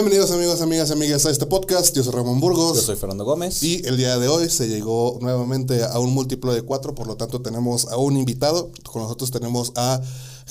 [0.00, 1.92] Bienvenidos amigos, amigas, amigas a este podcast.
[1.92, 2.76] Yo soy Ramón Burgos.
[2.76, 3.64] Yo soy Fernando Gómez.
[3.64, 7.16] Y el día de hoy se llegó nuevamente a un múltiplo de cuatro, por lo
[7.16, 8.70] tanto tenemos a un invitado.
[8.92, 10.00] Con nosotros tenemos a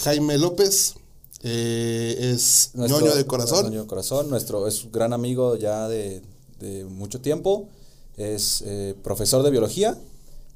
[0.04, 0.96] Jaime López.
[1.44, 3.68] Eh, es Nuestro- ñoño de corazón.
[3.68, 6.22] Ñoño de corazón, nuestro es un gran amigo ya de,
[6.60, 7.70] de mucho tiempo.
[8.18, 9.98] Es eh, profesor de biología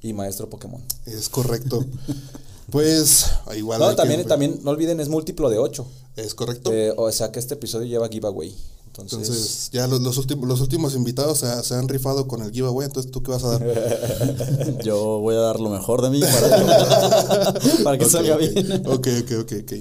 [0.01, 0.81] y maestro Pokémon.
[1.05, 1.85] Es correcto.
[2.69, 3.79] pues igual.
[3.79, 5.87] No, que- también, también, no olviden, es múltiplo de 8.
[6.17, 6.71] Es correcto.
[6.97, 8.53] o sea que este episodio lleva giveaway.
[8.91, 12.51] Entonces, entonces, ya los, los últimos, los últimos invitados se, se han rifado con el
[12.51, 12.87] giveaway.
[12.87, 13.61] Entonces, ¿tú qué vas a dar?
[14.83, 18.39] Yo voy a dar lo mejor de mí para, para que Ok, salga ok.
[18.39, 18.81] bien.
[18.85, 19.73] Ok, ok, ok, ok.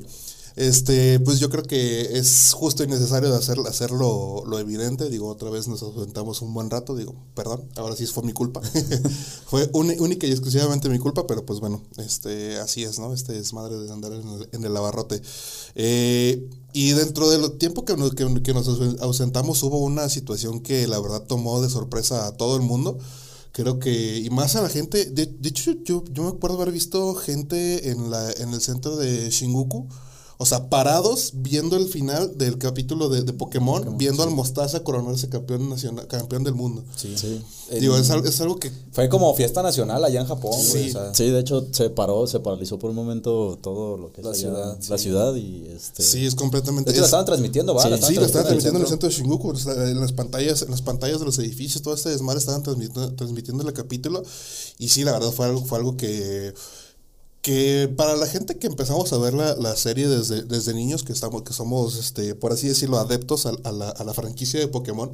[0.57, 5.09] Este, pues yo creo que es justo y necesario hacer, hacerlo lo evidente.
[5.09, 6.97] Digo, otra vez nos ausentamos un buen rato.
[6.97, 8.61] Digo, perdón, ahora sí fue mi culpa.
[9.47, 13.13] fue única y exclusivamente mi culpa, pero pues bueno, este, así es, ¿no?
[13.15, 15.21] Este es madre de andar en el, en el abarrote.
[15.75, 21.01] Eh, y dentro del tiempo que nos, que, nos ausentamos hubo una situación que la
[21.01, 22.99] verdad tomó de sorpresa a todo el mundo.
[23.53, 26.73] Creo que, y más a la gente, de, de hecho yo, yo me acuerdo haber
[26.73, 29.89] visto gente en, la, en el centro de Shinguku,
[30.43, 35.29] o sea, parados viendo el final del capítulo de, de Pokémon, viendo al Mostaza coronarse
[35.29, 36.83] campeón nacional, campeón del mundo.
[36.97, 37.15] sí.
[37.17, 37.43] Sí.
[37.79, 40.51] Digo, es, es algo que Fue como fiesta nacional allá en Japón.
[40.71, 40.89] güey, Sí.
[40.91, 44.23] o sea, Sí, de hecho se paró, se paralizó por un momento todo lo que
[44.23, 45.03] es La allá, ciudad, la sí.
[45.05, 46.91] ciudad y este sí es completamente...
[46.91, 47.83] De hecho, la es- estaban transmitiendo, ¿va?
[47.85, 49.09] Sí, La Sí, lo estaban transmitiendo en el centro.
[49.09, 51.95] centro de Shinjuku, o sea, en las pantallas, en las pantallas de los edificios, todo
[51.95, 54.23] este desmadre estaban transmitiendo, transmitiendo el capítulo.
[54.79, 56.53] Y sí, la verdad fue algo, fue algo que,
[57.43, 61.13] que para la gente que empezamos a ver la, la serie desde, desde niños, que
[61.13, 65.11] estamos, que somos, este, por así decirlo, adeptos a, la, a la franquicia de Pokémon,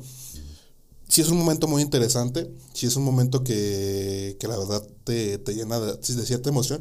[1.09, 5.39] sí es un momento muy interesante, sí es un momento que, que la verdad te,
[5.39, 6.81] te llena de, cierta emoción,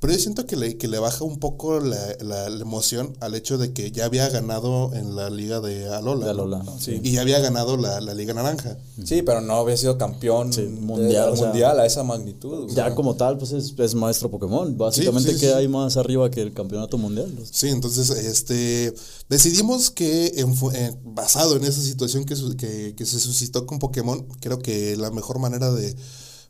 [0.00, 3.34] pero yo siento que le, que le baja un poco la, la- la emoción al
[3.34, 6.26] hecho de que ya había ganado en la liga de Alola.
[6.26, 6.30] De.
[6.32, 6.78] Alola, ¿no?
[6.78, 7.00] Sí.
[7.02, 8.76] Y ya había ganado la, la liga naranja.
[9.02, 12.64] Sí, pero no había sido campeón Sí, de- mundial, o sea, mundial a esa magnitud.
[12.64, 12.94] o ya sea.
[12.94, 14.76] como tal pues es, es maestro Pokémon.
[14.76, 15.52] Básicamente sí, sí, que sí.
[15.52, 17.32] hay más arriba que el campeonato mundial.
[17.50, 18.92] Sí, entonces este
[19.28, 23.78] decidimos que en eh, basado en esa situación que, su- que, que se suscitó con
[23.78, 25.94] Pokémon, creo que la mejor manera de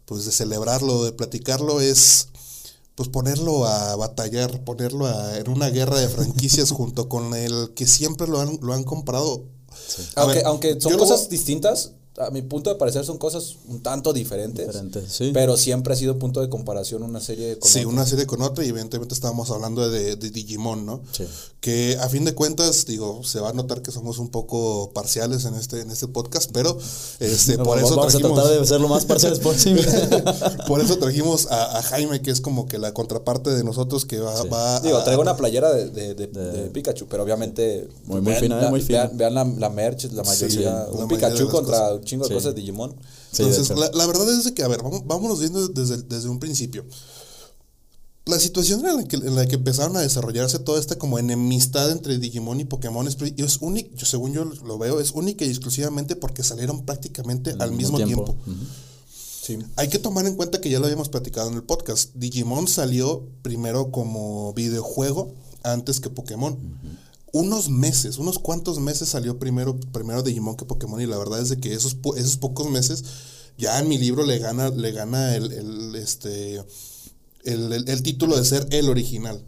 [0.06, 2.28] pues de celebrarlo, de platicarlo es
[2.94, 7.86] pues ponerlo a batallar, ponerlo a- en una guerra de franquicias junto con el que
[7.86, 9.44] siempre lo han, lo han comprado.
[10.14, 13.80] Aunque, ver, aunque son lo- cosas distintas, a mi punto de parecer son cosas un
[13.82, 14.66] tanto diferentes.
[14.66, 15.30] Diferente, sí.
[15.34, 17.88] Pero siempre ha sido punto de comparación una serie con Sí, otra.
[17.90, 21.00] una serie con otra y evidentemente estábamos hablando de, de Digimon, ¿no?
[21.12, 21.24] Sí.
[21.60, 25.44] Que a fin de cuentas, digo, se va a notar que somos un poco parciales
[25.46, 26.76] en este, en este podcast, pero
[27.20, 29.82] este, por Vamos- eso vamos trajimos, a tratar de ser lo más parciales posible.
[30.68, 34.20] por eso trajimos a, a Jaime, que es como que la contraparte de nosotros que
[34.20, 37.88] va, va Digo, a- traigo una playera de, de, de- de Pikachu, pero obviamente.
[38.04, 39.06] Muy- muy vean fina, la, muy fina.
[39.06, 40.48] Vean, vean la, la merch, la mayoría.
[40.48, 42.34] Sí, la un Pikachu contra chingo de Sí.
[42.34, 42.94] cosas de Digimon.
[43.32, 46.38] Sí, Entonces, la, la verdad es que, a ver, vamos, vámonos viendo desde, desde un
[46.38, 46.84] principio.
[48.26, 51.90] La situación en la, que, en la que empezaron a desarrollarse toda esta como enemistad
[51.90, 55.50] entre Digimon y Pokémon es, es única, yo, según yo lo veo, es única y
[55.50, 58.34] exclusivamente porque salieron prácticamente al mismo tiempo.
[59.42, 59.58] Sí.
[59.76, 62.14] Hay que tomar en cuenta que ya lo habíamos platicado en el podcast.
[62.14, 66.56] Digimon salió primero como videojuego antes que Pokémon.
[67.34, 71.48] Unos meses, unos cuantos meses salió primero, primero Digimon que Pokémon y la verdad es
[71.48, 73.02] de que esos, po- esos pocos meses
[73.58, 76.58] ya en mi libro le gana, le gana el, el, este,
[77.42, 79.44] el, el- el título de ser el original.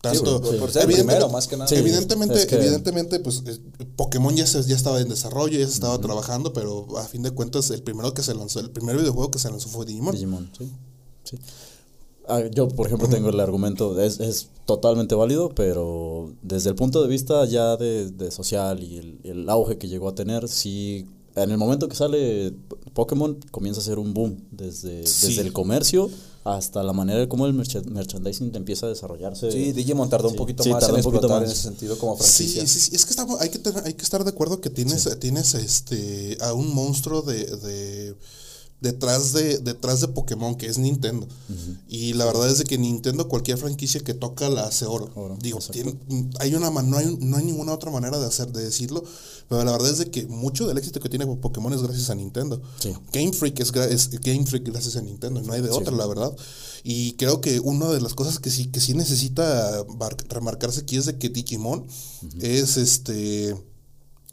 [0.00, 1.68] Tanto, por- por ser el evidentemente- primero, más que nada.
[1.68, 3.58] Sí, evidentemente, es que- evidentemente, pues eh,
[3.96, 7.32] Pokémon ya, se, ya estaba en desarrollo, ya se estaba trabajando, pero a fin de
[7.32, 10.14] cuentas el primero que se lanzó, el primer videojuego que se lanzó fue Digimon.
[10.14, 10.70] Digimon, sí.
[11.24, 11.36] sí.
[12.28, 17.02] Ah, yo, por ejemplo, tengo el argumento, es, es totalmente válido, pero desde el punto
[17.02, 21.06] de vista ya de, de social y el, el auge que llegó a tener, sí,
[21.36, 22.52] en el momento que sale
[22.94, 25.28] Pokémon comienza a ser un boom desde, Sí.
[25.28, 26.10] desde el comercio
[26.44, 29.50] hasta la manera de cómo el mercha- merchandising empieza a desarrollarse.
[29.50, 31.42] Sí, Digimon tardó un Sí, poquito sí, más en un poquito más.
[31.42, 32.66] en ese sentido como Sí, franquicia.
[32.66, 35.08] sí, sí, es que estamos, hay, que tener- hay que estar de acuerdo que tienes,
[35.20, 38.14] tienes este, a un monstruo de, de-
[38.86, 41.26] detrás, de, detrás de Pokémon, que es Nintendo.
[41.88, 45.10] Y la verdad es de que Nintendo, cualquier franquicia que toca la hace oro.
[45.14, 45.98] Oro, Digo, tiene-
[46.40, 49.02] hay una, no, hay, no hay ninguna otra manera de, hacer, de decirlo,
[49.48, 52.14] pero la verdad es de que mucho del éxito que tiene Pokémon es gracias a
[52.14, 52.60] Nintendo.
[52.80, 52.92] Sí.
[53.12, 56.34] Game Freak es, es Game Freak gracias a Nintendo, no hay de otra, la verdad.
[56.84, 59.84] Y creo que una de las cosas que sí, que sí necesita
[60.28, 61.86] remarcarse aquí es de que Digimon
[62.40, 63.56] es este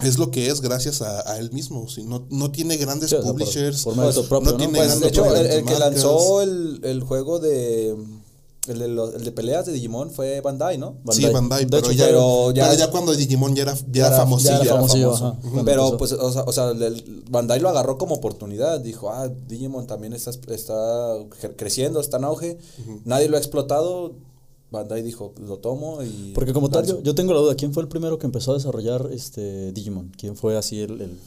[0.07, 1.87] es lo que es gracias a, a él mismo.
[1.89, 3.83] si no, no tiene grandes Sí, por- publishers.
[3.83, 4.57] por mérito pues, propio, ¿no?
[4.57, 7.95] tiene Pues, grandes de hecho, el, el que lanzó el, el juego de
[8.65, 10.95] el de, los- el de peleas de Digimon fue Bandai, ¿no?
[11.11, 13.81] Sí, Bandai, De pero, hecho, ya, pero ya- pero ya cuando Digimon ya era, ya
[13.95, 14.51] era era- famosillo.
[14.51, 15.37] ya era famosillo, famoso.
[15.65, 18.79] Pero pues, o sea, o sea, el- Bandai lo agarró como oportunidad.
[18.79, 22.57] Dijo, ah, Digimon también está, está cre- creciendo, está en auge.
[23.03, 24.13] Nadie lo ha explotado.
[24.73, 26.31] Bandai dijo, lo tomo y...
[26.33, 28.55] Porque como tal, yo, yo tengo la duda, ¿quién fue el primero que empezó a
[28.55, 30.11] desarrollar este Digimon?
[30.17, 31.19] ¿Quién fue así el, el, el-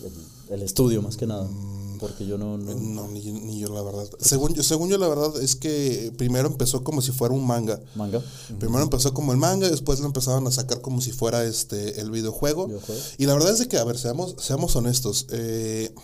[0.50, 1.44] el estudio más que nada?
[1.44, 2.58] Mm, Porque yo no...
[2.58, 4.04] no- No, ni, ni yo la verdad.
[4.20, 7.80] Según yo, según yo la verdad es que primero empezó como si fuera un manga.
[7.94, 8.20] manga.
[8.58, 12.10] Primero empezó como el manga, después lo empezaron a sacar como si fuera este el
[12.10, 12.66] videojuego.
[12.66, 13.00] Videojuego.
[13.18, 15.26] Y la verdad es de que, a ver, seamos, seamos honestos.
[15.30, 15.94] eh,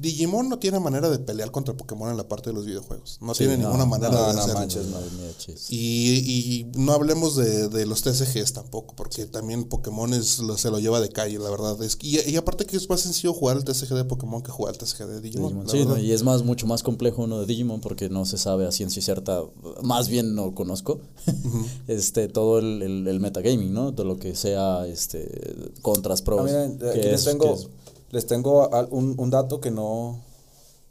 [0.00, 3.18] Digimon no tiene manera de pelear contra Pokémon en la parte de los videojuegos.
[3.20, 4.60] No Sí, tiene no, ninguna manera no, de no hacerlo.
[4.60, 5.66] manches.
[5.70, 5.76] Y,
[6.18, 10.78] y no hablemos de, de los TCGs tampoco, porque también Pokémon es, lo- se lo
[10.78, 11.82] lleva de calle, la verdad.
[11.82, 14.74] Es, y, y aparte que es más sencillo jugar el TCG de Pokémon que jugar
[14.74, 15.48] el TCG de Digimon.
[15.64, 15.68] Digimon.
[15.68, 18.66] Sí, no, y es más, mucho más complejo uno de Digimon porque no se sabe
[18.66, 19.42] a ciencia cierta,
[19.82, 21.00] más bien no conozco,
[21.88, 23.92] este, todo el, el, el metagaming, ¿no?
[23.94, 26.44] Todo lo que sea este, contras, Ah, pros.
[26.44, 27.68] miren, que aquí es- les tengo, que es-
[28.10, 30.20] les tengo al- un, un dato que no...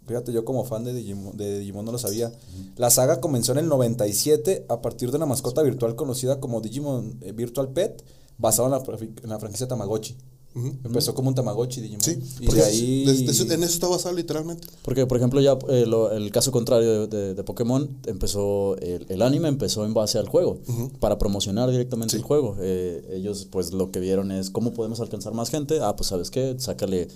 [0.08, 2.32] Fíjate, yo como fan de Digimon, de Digimon no lo sabía.
[2.78, 7.18] La saga comenzó en el 97 a partir de una mascota virtual conocida como Digimon
[7.22, 8.04] eh, Virtual Pet,
[8.38, 10.16] basado en en la franquicia Tamagotchi.
[10.84, 12.02] Empezó como un Tamagotchi Digimon.
[12.02, 13.04] Sí, y de ahí...
[13.08, 14.68] en eso está basado literalmente.
[14.82, 19.06] Porque, por ejemplo, ya eh, lo- el caso contrario de, de- de Pokémon, empezó, el,
[19.10, 20.58] el anime empezó en base al juego,
[21.00, 22.56] para promocionar directamente el juego.
[22.60, 25.80] Eh, ellos, pues, lo que vieron es cómo podemos alcanzar más gente.
[25.82, 26.56] Ah, pues, ¿sabes qué?
[26.58, 27.08] Sácale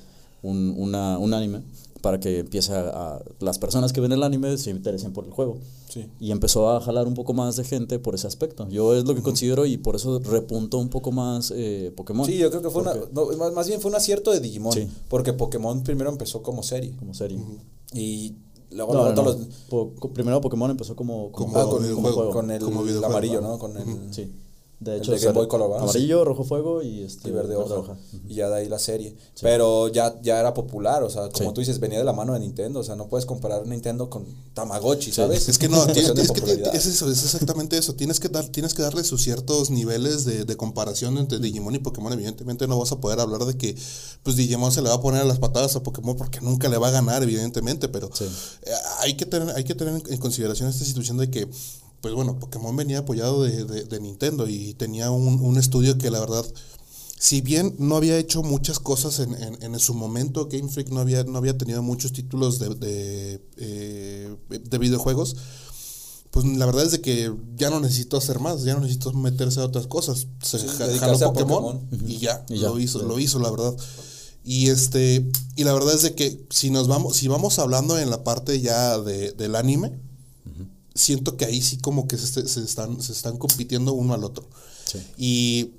[0.44, 1.62] un, una, un anime
[2.02, 5.32] para que empiece a, a- las personas que ven el anime se interesen por el
[5.32, 5.58] juego.
[5.88, 6.08] Sí.
[6.20, 8.68] Y empezó a jalar un poco más de gente por ese aspecto.
[8.70, 12.26] Yo es lo que considero y por eso repuntó un poco más eh, Pokémon.
[12.26, 14.88] Sí, yo creo que fue una, no, más, bien fue un acierto de Digimon, Sí.
[15.10, 17.40] porque Pokémon primero empezó como serie Como serie.
[17.94, 18.36] y
[18.72, 19.46] luego, No, luego no, todos no.
[19.46, 19.56] los-
[20.00, 23.06] Po- primero Pokémon empezó como, como, Como ah, con, videojuego, como- con el, como videojuego,
[23.14, 23.42] amarillo.
[23.42, 23.60] ¿no?
[23.60, 24.32] Con el, Sí.
[24.82, 25.84] De El hecho, de o sea, Game Boy Color, ¿verdad?
[25.84, 27.96] amarillo, rojo fuego y este y verde hoja.
[28.28, 29.16] Y ya de ahí la serie.
[29.40, 31.54] Pero ya, ya era popular, o sea, como Sí.
[31.54, 32.80] tú dices, venía de la mano de Nintendo.
[32.80, 34.26] O sea, no puedes comparar Nintendo con
[34.56, 35.48] Tamagotchi, ¿sabes?
[35.50, 36.76] Es que no, En tiene- cuestión de es, que popularidad.
[36.76, 37.94] es eso, es exactamente eso.
[37.94, 41.80] Tienes que dar, tienes que darle sus ciertos niveles de, de comparación entre Digimon y
[41.80, 42.12] Pokémon.
[42.14, 43.76] Evidentemente no vas a poder hablar de que
[44.24, 46.78] pues Digimon se le va a poner a las patadas a Pokémon porque nunca le
[46.80, 48.26] va a ganar, evidentemente, pero Sí.
[48.64, 51.48] eh, hay que tener, hay que tener en consideración esta situación de que,
[52.02, 56.10] pues bueno, Pokémon venía apoyado de, de- de Nintendo y tenía un, un estudio que
[56.12, 56.46] la verdad
[57.20, 61.00] si bien no había hecho muchas cosas en, en- en su momento, Game Freak no
[61.02, 65.36] había, no había tenido muchos títulos de, de, eh, de videojuegos,
[66.32, 69.60] pues la verdad es de que ya no necesito hacer más, ya no necesito meterse
[69.60, 70.26] a otras cosas.
[70.42, 70.66] Se Sí,
[70.98, 73.06] jaló a Pokémon, y ya, Y ya, lo hizo, sí.
[73.06, 73.76] lo hizo, la verdad.
[74.44, 78.10] Y este, y la verdad es de que si nos vamos, si vamos hablando en
[78.10, 79.92] la parte ya de, del anime,
[80.94, 84.46] siento que ahí sí como que se, se están, se están compitiendo uno al otro.
[84.86, 85.00] Sí.
[85.18, 85.72] Y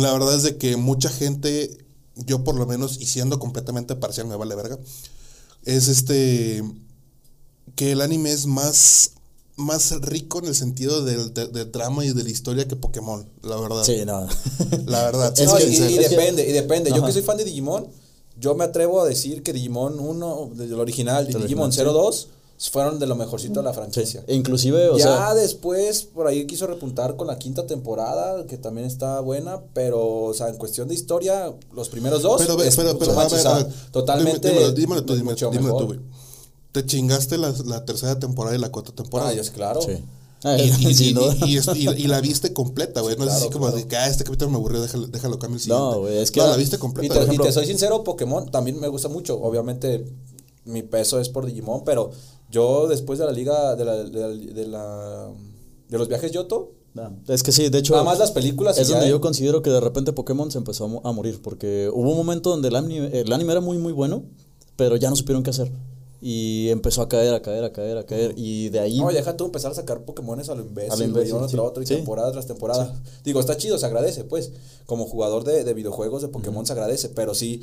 [0.00, 1.76] la verdad es de que mucha gente,
[2.14, 4.78] yo por lo menos, y siendo completamente parcial, me vale verga,
[5.64, 6.62] es este,
[7.74, 9.12] que el anime es más,
[9.56, 13.28] más rico en el sentido del, de- del drama y de la historia que Pokémon,
[13.42, 13.82] la verdad.
[13.84, 14.26] Sí, no.
[14.86, 15.34] La verdad.
[15.38, 16.90] Es No, siendo y, depende, y depende.
[16.90, 17.88] Yo que soy fan de Digimon,
[18.38, 22.28] yo me atrevo a decir que Digimon 1, del original, y Digimon original, 02,
[22.58, 24.24] fueron de lo mejorcito de la franquicia.
[24.26, 28.86] Inclusive, o ya sea, después, por ahí quiso repuntar con la quinta temporada, que también
[28.86, 32.98] está buena, pero, o sea, en cuestión de historia, los primeros dos, Pero, es pero,
[32.98, 36.00] pero, a ver, a ver, totalmente, Dímelo, dímelo tú, dímelo, dímelo tú, güey.
[36.72, 39.30] Te chingaste la, la tercera temporada y la cuarta temporada.
[39.30, 39.80] Ah, Dios, claro.
[39.80, 39.92] sí.
[39.92, 40.04] Y,
[40.44, 41.22] Ah, y, sí, y- ¿no?
[41.46, 43.16] y- y es- y- y la viste completa, güey.
[43.16, 43.76] No es así como claro.
[43.76, 45.84] de que, ah, este capítulo me aburrió, déjalo, déjalo cambio el siguiente.
[45.84, 47.14] No, güey, es que No, la- viste Y completa.
[47.18, 47.36] te, güey.
[47.36, 49.40] y te soy sincero, Pokémon también me gusta mucho.
[49.40, 50.04] Obviamente,
[50.64, 52.10] mi peso es por Digimon, pero
[52.50, 55.28] yo después de la liga, de la, de la, de, la-
[55.88, 57.92] de los viajes Yoto, No, es que sí, de hecho.
[57.92, 60.88] Nada más las películas Es donde yo considero que de repente Pokémon se empezó a,
[60.88, 61.40] mo- a morir.
[61.42, 64.22] Porque hubo un momento donde el anime, el anime era muy, muy bueno.
[64.76, 65.70] pero ya no supieron qué hacer.
[66.20, 68.34] Y empezó a caer, a caer, a caer, a caer.
[68.36, 68.98] Y de ahí.
[68.98, 71.54] No, deja tú empezar a sacar Pokémones a lo imbécil, A lo imbécil, uno sí.
[71.54, 71.94] tras otro y Sí.
[71.94, 72.92] temporada tras temporada.
[73.24, 74.50] Digo, está chido, se agradece, pues.
[74.86, 77.62] Como jugador de, de videojuegos de Pokémon se agradece, pero sí,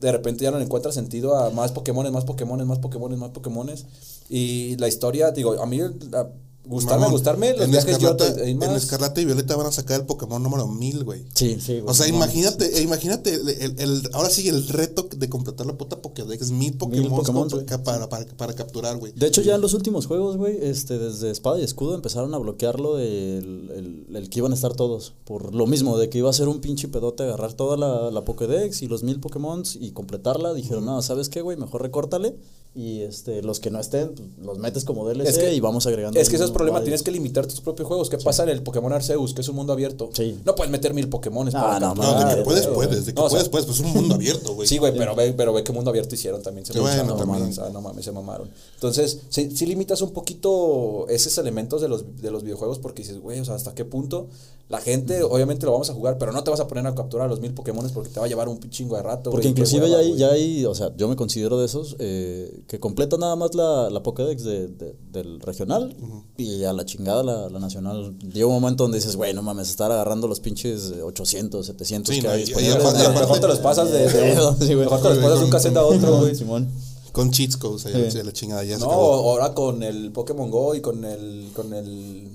[0.00, 3.30] de repente ya no le encuentra sentido a más Pokémones, más Pokémones, más Pokémones, más
[3.30, 3.86] Pokémones.
[4.28, 6.28] Y la historia, digo, a mí, a-
[6.66, 8.62] gustarme, Mamón, gustarme, los en viajes yo en.
[8.62, 11.26] Escarlata y Violeta van a sacar el Pokémon número 1000, güey.
[11.34, 11.84] Sí, sí, güey.
[11.90, 15.76] O sea, imagínate, eh, imagínate el, el- el- ahora sí el reto de completar la
[15.76, 17.50] puta Pokédex, mil Pokémon
[17.84, 19.12] para, para, para capturar, güey.
[19.12, 22.38] De hecho, ya en los últimos juegos, güey, este, desde Espada y Escudo empezaron a
[22.38, 25.12] bloquearlo el, el que iban a estar todos.
[25.24, 28.24] Por lo mismo, de que iba a ser un pinche pedote agarrar toda la, la
[28.24, 30.54] Pokédex y los mil Pokémon y completarla.
[30.54, 31.58] Dijeron, no, ¿sabes qué, güey?
[31.58, 32.36] Mejor recórtale.
[32.76, 35.86] Y este, los que no estén, pues, los metes como DLC Es que- y vamos
[35.86, 36.18] agregando.
[36.18, 36.86] Es que ese es el problema, varios.
[36.86, 38.10] tienes que limitar tus propios juegos.
[38.10, 40.10] ¿Qué pasa en el Pokémon Arceus, que es un mundo abierto?
[40.12, 40.40] Sí.
[40.44, 43.20] No puedes meter mil Pokémones No, para no, No, de que puedes, puedes, de que
[43.20, 44.66] No, o sea, puedes, puedes, pues es un mundo abierto, güey.
[44.66, 46.66] Sí, güey, pero ve, pero ve qué mundo abierto hicieron también.
[46.66, 47.40] Se Sí, bueno, no también.
[47.42, 48.50] mames, ah, no mames, se mamaron.
[48.74, 53.20] Entonces, sí, sí limitas un poquito esos elementos de los, de los videojuegos porque dices,
[53.20, 54.26] güey, o sea, ¿hasta qué punto?
[54.68, 57.26] La gente, obviamente lo vamos a jugar, pero no te vas a poner a capturar
[57.26, 59.84] a los mil Pokémones porque te va a llevar un chingo de rato, Porque inclusive
[59.84, 63.20] hueva, ya hay, ya hay, o sea, yo me considero de esos eh, que completan
[63.20, 65.94] nada más la, la Pokédex de, de- del regional
[66.36, 68.16] y a la chingada la, la nacional.
[68.20, 72.14] Llega un momento donde dices, güey, no mames, estar agarrando los pinches eh, 800, 700
[72.14, 72.82] Sí, que no, hay disponibles.
[73.14, 76.20] Mejor- te los pasas de, Sí, mejor te los pasas de un cassette a otro,
[76.20, 76.34] güey.
[76.34, 76.68] Simón.
[77.12, 78.22] Con cheats codes, ahí, Sí.
[78.24, 79.12] la chingada ya se No, acabó.
[79.30, 82.28] ahora con el Pokémon Go y con el con el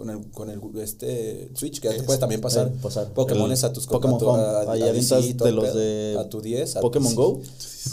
[0.00, 3.12] con el con el este Switch que ya te puedes también pasar, Eh, pasar.
[3.12, 4.42] Pokémones a tus Pokémon a tu- Home.
[4.42, 7.14] a- DC de los de tu 10 a- Pokémon.
[7.14, 7.40] Go.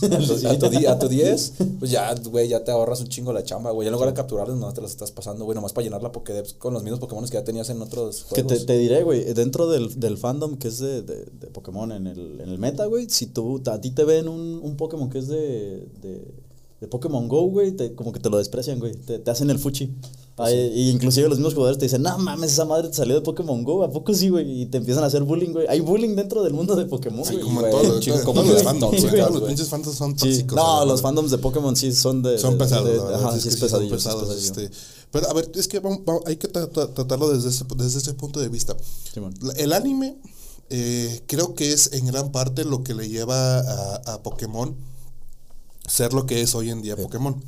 [0.02, 3.44] a, tu, di- a tu 10, pues ya, güey, ya te ahorras un chingo la
[3.44, 3.86] chamba, güey.
[3.86, 6.12] Ya en lugar de capturarlos, no te los estás pasando, güey, nomás para llenar la
[6.12, 8.60] Pokédex con los mismos Pokémon que ya tenías en otros Que juegos.
[8.60, 12.08] te, te diré, güey, dentro del, del fandom que es de, de, de Pokémon en
[12.08, 15.20] el, en el meta, güey, si tú, a ti te ven un, un Pokémon que
[15.20, 16.34] es de, de,
[16.82, 19.58] de Pokémon Go, güey, te- como que te lo desprecian, güey, te, te hacen el
[19.60, 19.94] fuchi.
[20.40, 23.22] Ay, Y inclusive los mismos jugadores te dicen, no mames, esa madre te salió de
[23.22, 24.62] Pokémon Go, ¿a poco sí, güey?
[24.62, 25.66] Y te empiezan a hacer bullying, güey.
[25.68, 27.44] Hay bullying dentro del mundo de Pokémon, Sí, güey.
[27.46, 29.16] como en chico, en como todos los fandoms, güey.
[29.22, 30.18] Todos los pinches fandoms son Sí.
[30.30, 30.56] tóxicos.
[30.56, 32.38] No, los fandoms de Pokémon sí son de...
[32.38, 34.04] Son de- pesados, de- la verdad, ajá, es sí que es son pesadillo, sí es
[34.04, 34.70] pesados, pesadillo.
[34.70, 34.78] este,
[35.12, 37.98] pero a ver, es que vamos- vamos- hay que tra- tra- tratarlo desde ese, desde
[37.98, 38.78] ese punto de vista.
[39.12, 39.34] Simón.
[39.42, 40.18] La- El anime
[40.70, 44.76] eh, creo que es en gran parte lo que le lleva a, a Pokémon
[45.88, 47.42] ser lo que es hoy en día Pokémon.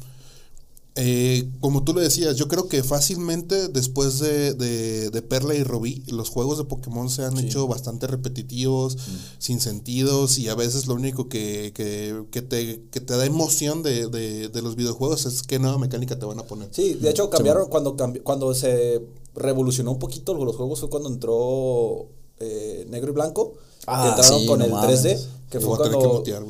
[0.96, 5.64] Eh, como tú le decías, yo creo que fácilmente después de, de- de Perla y
[5.64, 8.98] Rubí, los juegos de Pokémon se han hecho bastante repetitivos,
[9.38, 13.82] sin sentidos, y a veces lo único que, que, que te, que te da emoción
[13.84, 16.68] de, de- de los videojuegos es qué nueva mecánica te van a poner.
[16.72, 19.02] Sí, de hecho cambiaron cuando cambi- cuando se
[19.36, 22.08] revolucionó un poquito los juegos fue cuando entró
[22.40, 23.54] eh, negro y blanco.
[23.88, 25.04] Ah, que entraron sí, con no el mames.
[25.04, 25.20] 3D,
[25.50, 26.44] que fue voy a tener que cuando mutear.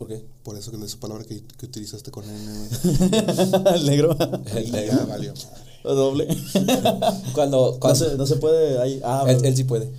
[0.00, 0.24] ¿Por qué?
[0.42, 2.32] Por eso que es esa palabra que, que utilizaste con N,
[3.74, 4.16] el negro.
[4.56, 5.60] El Ya valió madre.
[5.84, 6.26] Doble.
[7.34, 8.98] Cuando, No cuando se, no se puede ahí.
[9.04, 9.92] Ah, él, él sí puede.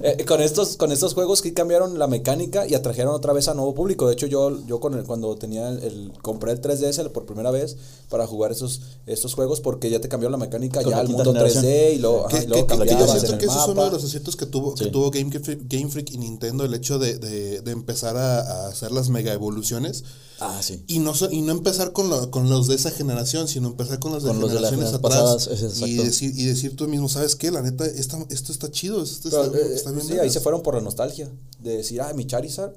[0.00, 3.54] Eh, con estos con estos juegos que cambiaron la mecánica y atrajeron otra vez a
[3.54, 4.06] nuevo público.
[4.06, 7.50] De hecho, yo yo con el, cuando tenía el, el- compré el 3DS por primera
[7.50, 7.76] vez
[8.08, 11.32] para jugar esos estos juegos porque ya te cambió la mecánica Con ya al mundo
[11.32, 11.64] generación.
[11.64, 13.84] 3D y luego, ajá, y luego yo siento en que el ese es uno mapa.
[13.86, 16.98] de los aciertos que tuvo, que tuvo Game Freak, Game Freak y Nintendo, el hecho
[16.98, 20.04] de, de- de empezar a, a hacer las mega evoluciones.
[20.40, 20.84] Ah, sí.
[20.86, 24.12] Y no, y no empezar con, lo- con los de esa generación, sino empezar con
[24.12, 25.48] los de Con los de las generaciones atrás.
[25.48, 27.50] pasadas, y, decir, y decir tú mismo, ¿sabes qué?
[27.50, 30.32] La neta, esta- esto está chido, esto Pero, está, eh, bien sí, ahí vergas".
[30.34, 31.28] se fueron por la nostalgia.
[31.62, 32.72] De decir, ah, mi Charizard.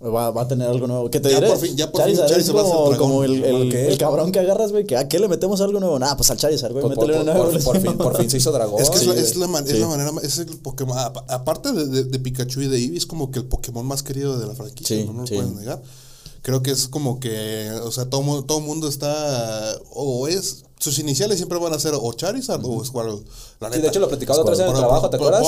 [0.00, 1.10] Va, va a tener algo nuevo.
[1.10, 1.48] ¿Qué te Ya diré?
[1.48, 3.72] por fin- ya por fin Charizard es Charizard va a ser como, como el, el,
[3.74, 4.86] el cabrón que agarras, güey.
[4.86, 5.98] Que ¿A qué le metemos algo nuevo?
[5.98, 6.82] Nah, pues al Charizard, güey.
[6.84, 7.82] Por, por- una por- nueva por- por evolución.
[7.94, 8.80] fin, por fin se hizo dragón.
[8.80, 11.24] Es que es, la, es, la man- es la manera, ma- es el Pokémon, apa-
[11.28, 14.38] aparte de, de- de Pikachu y de Eevee, es como que el Pokémon más querido
[14.38, 15.34] de la franquicia, Sí, no, no lo sí.
[15.34, 15.82] puedes negar.
[16.48, 21.36] Creo que es como que, o sea, todo, todo mundo está, o es, sus iniciales
[21.36, 23.20] siempre van a ser o Charizard o Squirtle.
[23.60, 23.78] La Sí, neta.
[23.82, 25.42] de hecho lo platicaba otra vez en el trabajo, ¿te acuerdas?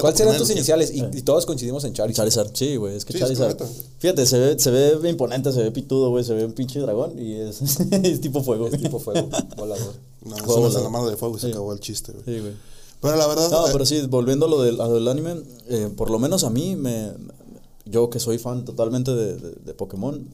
[0.00, 0.90] ¿Cuáles eran tus iniciales?
[0.92, 2.28] Y, y todos coincidimos en Charizard.
[2.28, 2.96] Charizard, sí, güey.
[2.96, 3.60] Es que Sí, es que Charizard.
[3.60, 3.66] neta.
[4.00, 6.24] Fíjate, se ve, se ve imponente, se ve pitudo, güey.
[6.24, 7.60] Se ve un pinche dragón y es,
[8.02, 8.66] es tipo fuego.
[8.66, 9.94] Es tipo fuego, volador.
[10.24, 11.52] No, no es la mano de fuego y se Sí.
[11.52, 12.24] acabó el chiste, güey.
[12.24, 12.52] Sí, güey.
[13.00, 15.36] Pero la verdad, No, eh, pero sí, volviendo a lo del, a lo del anime,
[15.68, 17.12] eh, por lo menos a mí, me,
[17.86, 20.28] yo que soy fan totalmente de, de- Pokémon,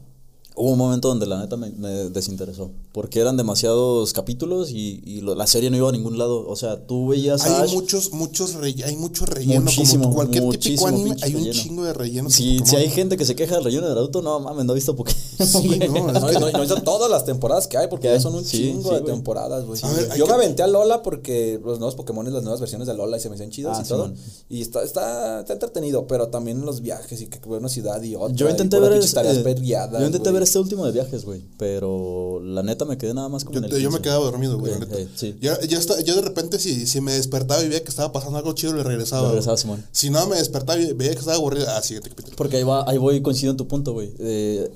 [0.55, 2.71] Hubo un momento donde la neta me, me desinteresó.
[2.93, 6.47] Porque eran demasiados capítulos y, y lo- la serie no iba a ningún lado.
[6.47, 9.63] O sea, tú veías a Hay Ash- muchos, muchos hay mucho relleno.
[9.63, 10.53] Muchísimo, como cualquier típico
[10.87, 11.63] muchísimo anime, hay un relleno.
[11.63, 12.39] chingo de rellenos.
[12.41, 14.75] en Si, hay gente que se queja del relleno de Naruto, no mames, no he
[14.75, 15.21] visto Pokémon.
[15.43, 15.89] Sí, güey.
[15.89, 18.21] no, es No, que- no, no hizo todas las temporadas que hay, porque Que ya
[18.21, 19.81] son un sí, chingo sí, de temporadas, güey.
[19.81, 22.95] Ver, Yo que- me aventé a Lola porque los nuevos Pokémon, las nuevas versiones de
[22.95, 24.13] Lola y se me hacían chidas Ah, y todo.
[24.51, 28.15] Y está, está, está entretenido, pero también los viajes y que ver una ciudad y
[28.17, 28.35] otra.
[28.37, 30.42] Yo intenté ver eh, Yo intenté güey.
[30.43, 31.43] Ver este último de viajes, güey.
[31.59, 34.03] Pero la neta me quedé nada más como Yo, en el yo me 15.
[34.03, 34.73] quedaba dormido, güey.
[34.73, 34.99] la neta.
[34.99, 35.37] eh, sí.
[35.41, 38.53] Ya está, yo de repente, si, si me despertaba y veía que estaba pasando algo
[38.55, 39.23] chido, le regresaba.
[39.23, 39.57] Le regresaba.
[39.57, 39.85] Simón.
[39.93, 42.37] Si no me despertaba y veía que estaba aburrido, ah, siguiente capítulo.
[42.37, 44.13] Porque ahí va, ahí voy, coincido en tu punto, güey.
[44.19, 44.71] Eh,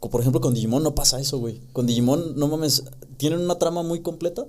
[0.00, 1.60] por ejemplo, con Digimon no pasa eso, güey.
[1.72, 2.84] Con Digimon, no mames,
[3.16, 4.46] tienen una trama muy completa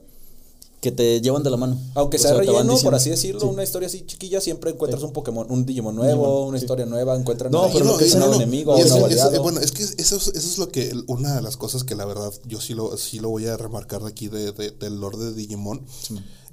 [0.81, 1.77] que te llevan de la mano.
[1.95, 3.45] Aunque O sea, relleno, por así decirlo, Sí.
[3.47, 6.63] una historia así chiquilla, siempre encuentras un Pokémon, un Digimon nuevo, Digimon, una sí.
[6.63, 9.43] historia nueva, encuentran No, pero lo que no, enemigo, Y un eso- eso- aliado.
[9.43, 12.05] bueno, es que eso, es- eso es lo que, una de las cosas que la
[12.05, 15.17] verdad yo sí lo, sí lo voy a remarcar de aquí de, de- del lore
[15.17, 15.81] de Digimon.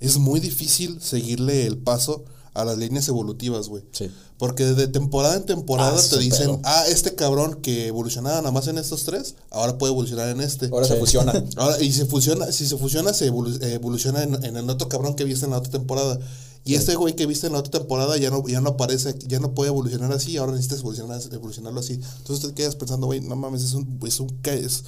[0.00, 2.24] Es muy difícil seguirle el paso
[2.60, 3.84] a las líneas evolutivas, güey.
[3.92, 4.10] Sí.
[4.38, 8.66] Porque de temporada en temporada Ah, te dicen, ah, este cabrón que evolucionaba nada más
[8.68, 10.66] en estos tres, ahora puede evolucionar en este.
[10.66, 11.32] Ahora se fusiona.
[11.56, 14.88] Ahora, y se fusiona, si se fusiona, se evolu- eh, evoluciona en, en el otro
[14.88, 16.18] cabrón que viste en la otra temporada.
[16.64, 19.38] Y este güey que viste en la otra temporada ya no, ya no aparece, ya
[19.38, 22.00] no puede evolucionar así, ahora necesitas evolucionar, evolucionarlo así.
[22.18, 24.82] Entonces te quedas pensando, güey, no mames, es un, es un, es,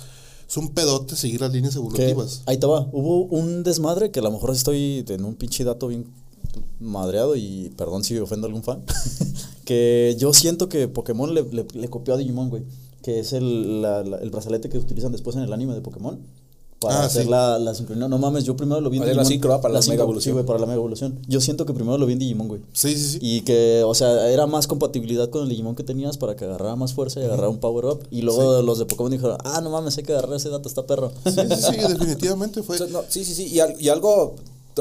[0.49, 2.41] es un pedote seguir las líneas Que- evolutivas.
[2.47, 2.89] ahí te va.
[2.93, 6.07] Hubo un desmadre que a lo mejor estoy en un pinche dato bien
[6.81, 8.83] madreado y perdón si ofendo a algún fan.
[9.65, 12.63] que yo siento que Pokémon le, le- le copió a Digimon, güey.
[13.03, 16.19] Que es el, la- la- el brazalete que utilizan después en el anime de Pokémon.
[16.81, 17.29] Para Ah, hacer sí.
[17.29, 18.07] la, la sincronía.
[18.07, 19.33] No mames, yo primero lo vi en Vale, la Digimon.
[19.33, 20.31] sincro, ah, para la mega evolución.
[20.31, 21.19] Sí, güey, para la mega evolución.
[21.27, 22.61] Yo siento que primero lo vi en Digimon, güey.
[22.73, 23.19] Sí, sí, sí.
[23.21, 26.77] Y que, o sea, era más compatibilidad con el Digimon que tenías para que agarrara
[26.77, 28.01] más fuerza y agarrara un power up.
[28.13, 30.87] Y luego los de Pokémon dijeron, ah, no mames, hay que agarrar ese dato, está
[30.87, 31.11] perro.
[31.25, 32.77] Sí, sí, sí, definitivamente fue.
[32.77, 33.49] O sea, no, sí, sí, sí.
[33.49, 34.37] Y, al- y algo,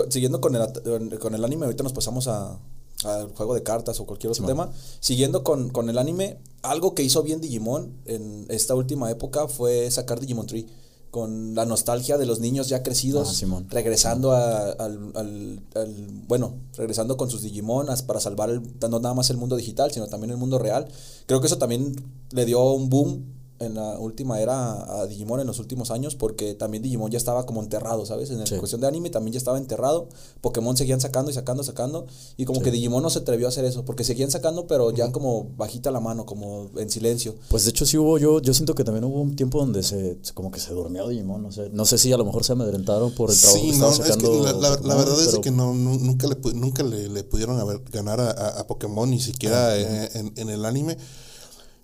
[0.10, 2.58] siguiendo con el, con el anime, ahorita nos pasamos a
[3.04, 4.72] al juego de cartas o cualquier otro tema.
[5.00, 9.90] Siguiendo con, con el anime, algo que hizo bien Digimon en esta última época fue
[9.92, 10.66] sacar Digimon Tree.
[11.12, 13.34] Con la nostalgia de los niños ya crecidos, Ah,
[13.70, 19.14] regresando a- al, al- al- Bueno, regresando con sus Digimon para salvar el, no nada
[19.14, 20.88] más el mundo digital, sino también el mundo real.
[21.28, 21.96] Creo que eso también
[22.32, 23.24] le dio un boom
[23.60, 27.46] en la última era a Digimon en los últimos años porque también Digimon ya estaba
[27.46, 28.30] como enterrado, ¿sabes?
[28.30, 28.56] En la Sí.
[28.58, 30.10] cuestión de anime también ya estaba enterrado.
[30.42, 32.06] Pokémon seguían sacando y sacando, sacando.
[32.38, 35.12] Y como que Digimon no se atrevió a hacer eso porque seguían sacando pero ya
[35.12, 37.36] como bajita la mano, como en silencio.
[37.50, 40.18] Pues de hecho sí hubo, yo, yo siento que también hubo un tiempo donde se,
[40.22, 42.52] se- como que se durmió Digimon, no sé, no sé si a lo mejor se
[42.54, 44.44] amedrentaron por el trabajo Sí, que no, es que sacando.
[44.44, 47.24] la, la- la Pokémon, verdad es que no, nu- nunca le, pu- nunca le, le
[47.24, 50.98] pudieron haber, ganar a, a- a Pokémon, ni siquiera eh, en, en el anime.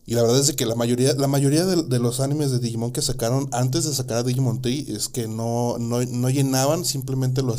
[0.06, 2.60] Y la verdad es de que la mayoría, la mayoría de, de los animes de
[2.60, 6.84] Digimon que sacaron antes de sacar a Digimon Tree es que no, no, no llenaban,
[6.84, 7.54] simplemente lo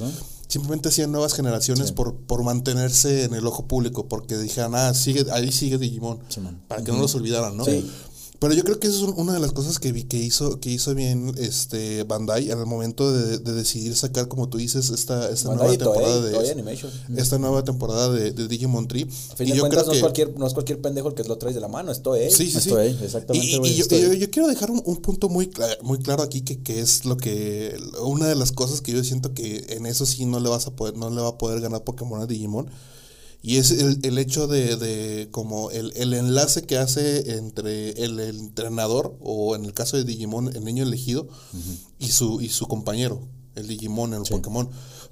[0.00, 0.10] ¿no?
[0.46, 5.26] Simplemente hacían nuevas generaciones por, por mantenerse en el ojo público, porque dijeron, ah, sigue,
[5.30, 6.20] ahí sigue Digimon,
[6.68, 7.66] para que no los olvidaran, ¿no?
[7.66, 7.90] Sí.
[8.40, 10.70] Pero yo creo que eso es una de las cosas que vi que hizo, que
[10.70, 15.28] hizo bien este Bandai en el momento de, de decidir sacar, como tú dices, esta,
[15.28, 16.92] esta Bandai nueva Toei, temporada de Toei Animation.
[17.16, 19.02] esta nueva temporada de, de Digimon Tree.
[19.32, 21.08] A fin y de yo cuentas creo no, que es cualquier, no es cualquier pendejo
[21.08, 22.36] el que lo traes de la mano, esto es.
[22.36, 22.70] Sí, sí, sí.
[23.02, 24.02] Exactamente, Y- yo, estoy.
[24.02, 25.50] yo- yo quiero dejar un, un punto muy,
[25.82, 29.34] muy claro aquí que, que es lo que una de las cosas que yo siento
[29.34, 31.82] que en eso sí no le vas a poder no le va a poder ganar
[31.82, 32.70] Pokémon a Digimon
[33.42, 38.18] y es el, el hecho de, de como el, el enlace que hace entre el,
[38.18, 41.28] el entrenador o en el caso de Digimon el niño elegido
[41.98, 43.22] y su y su compañero
[43.54, 44.68] el Digimon el Pokémon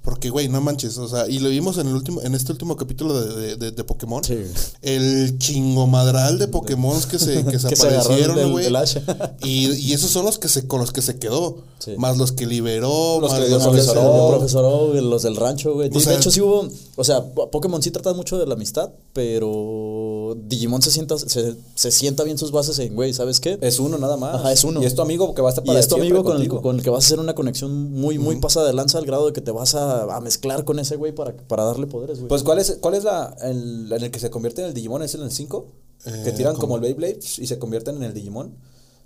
[0.07, 2.77] porque güey no manches o sea y lo vimos en el último en este último
[2.77, 4.37] capítulo de, de, de- de Pokémon Sí.
[4.81, 8.67] el chingomadral de Pokémon que se, que se Que aparecieron, güey.
[9.43, 11.57] y, y esos son los que se, con los que se quedó.
[11.79, 11.91] Sí.
[11.97, 14.29] Más los que liberó, Los más que los No, que profesor se- el O.
[14.29, 15.89] profesor O, los del rancho, güey.
[15.89, 16.67] De sea- hecho, sí hubo.
[16.95, 21.55] O sea, Po- Pokémon sí trata mucho de la amistad, pero Digimon se sienta, se,
[21.75, 23.57] se sienta bien sus bases en, güey, ¿sabes qué?
[23.61, 24.35] Es uno nada más.
[24.35, 24.81] Ajá, es uno.
[24.81, 26.47] Y es tu amigo que va a estar Y para es tu amigo con el,
[26.47, 29.27] con el que vas a hacer una conexión muy, muy pasada de lanza al grado
[29.27, 32.29] de que te vas a, a mezclar con ese güey para, para darle poderes, güey.
[32.29, 35.01] Pues, ¿cuál es, cuál es la, el, en el que se convierte en el Digimon?
[35.03, 35.65] ¿Es en el 5?
[36.03, 36.61] que Eh, tiran ¿cómo?
[36.61, 38.53] como el Beyblade y se convierten en el Digimon.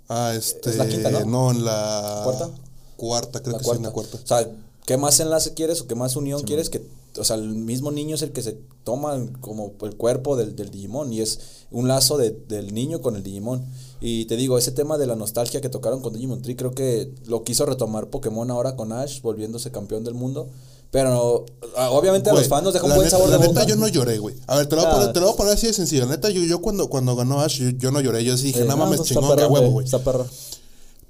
[0.08, 0.70] Ah, este.
[0.70, 1.50] Es la quinta, ¿no?
[1.50, 2.20] en la.
[2.24, 2.50] ¿Cuarta?
[2.96, 3.78] Cuarta, creo la que cuarta.
[3.78, 4.18] sí, en la cuarta.
[4.22, 4.48] O sea,
[4.86, 6.68] ¿qué más enlace quieres o qué más unión quieres?
[6.70, 6.84] Que,
[7.18, 10.70] o sea, el mismo niño es el que se toma como el cuerpo del, del
[10.70, 13.64] Digimon y es un lazo de- del niño con el Digimon.
[14.00, 17.12] Y te digo, ese tema de la nostalgia que tocaron con Digimon Tree, creo que
[17.26, 20.48] lo quiso retomar Pokémon ahora con Ash, volviéndose campeón del mundo.
[20.92, 23.44] Pero ah, obviamente a los fans nos deja un la buen neta- sabor de La
[23.46, 23.60] boca.
[23.60, 24.36] neta, yo no lloré, güey.
[24.46, 26.04] A ver, te lo, voy a poner, te lo voy a poner así de sencillo.
[26.04, 28.22] La neta, yo, yo cuando, cuando ganó Ash, yo, yo no lloré.
[28.24, 29.86] Yo sí dije, Eh, no mames, chingón, perra, que huevo, güey.
[29.86, 30.26] Está perra.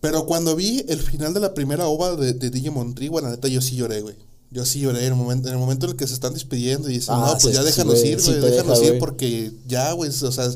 [0.01, 3.31] Pero cuando vi el final de la primera ova de, de Digimon Tree, güey, la
[3.33, 4.15] neta, yo sí lloré, güey.
[4.53, 6.89] Yo sí lloré en el momento, en el momento en el que se están despidiendo
[6.89, 9.91] y dicen, Ah, no, pues sí, ya déjanos ir, güey, déjanos deja, ir porque ya,
[9.93, 10.49] güey, o sea,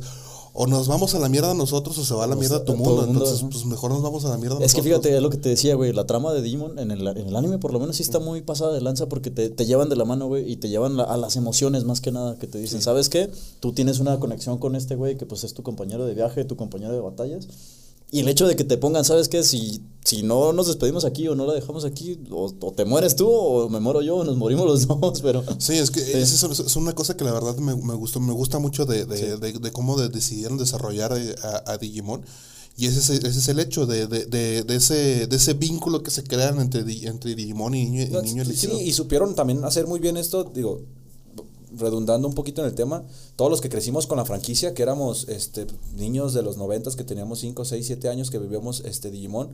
[0.59, 2.65] o nos vamos a la mierda nosotros o se va a la O mierda sea,
[2.65, 3.05] tu mundo.
[3.07, 5.49] Entonces, pues mejor nos vamos a la mierda Es que fíjate, es lo que te
[5.51, 8.03] decía, güey, la trama de Digimon en el, en el anime por lo menos sí
[8.03, 10.69] está muy pasada de lanza porque te, te llevan de la mano, güey, y te
[10.69, 13.31] llevan la- a las emociones más que nada, que te dicen, ¿sabes qué?
[13.61, 16.57] Tú tienes una conexión con este güey que pues es tu compañero de viaje, tu
[16.57, 17.49] compañero de batallas.
[18.11, 19.43] Y el hecho de que te pongan, ¿sabes qué?
[19.43, 23.17] Si, si no nos despedimos aquí o no la dejamos aquí, o, o te mueres
[23.17, 25.43] tú o me muero yo, o nos morimos los dos, pero...
[25.59, 28.87] Sí, es que es, una cosa que la verdad me, me gustó, me gusta mucho
[28.87, 32.25] de, de, de- de cómo de- decidieron desarrollar eh, a, a Digimon.
[32.79, 36.03] Y ese, es- ese es el hecho de, de, de, de ese, de ese vínculo
[36.05, 39.87] que se crean entre, entre Digimon y niño, y niño sí, y supieron también hacer
[39.89, 40.81] muy bien esto, digo,
[41.77, 43.05] redundando un poquito en el tema,
[43.37, 47.05] todos los que crecimos con la franquicia, que éramos este, niños de los noventas, que
[47.05, 49.51] teníamos 5, 6, 7 años, que vivíamos este, Digimon,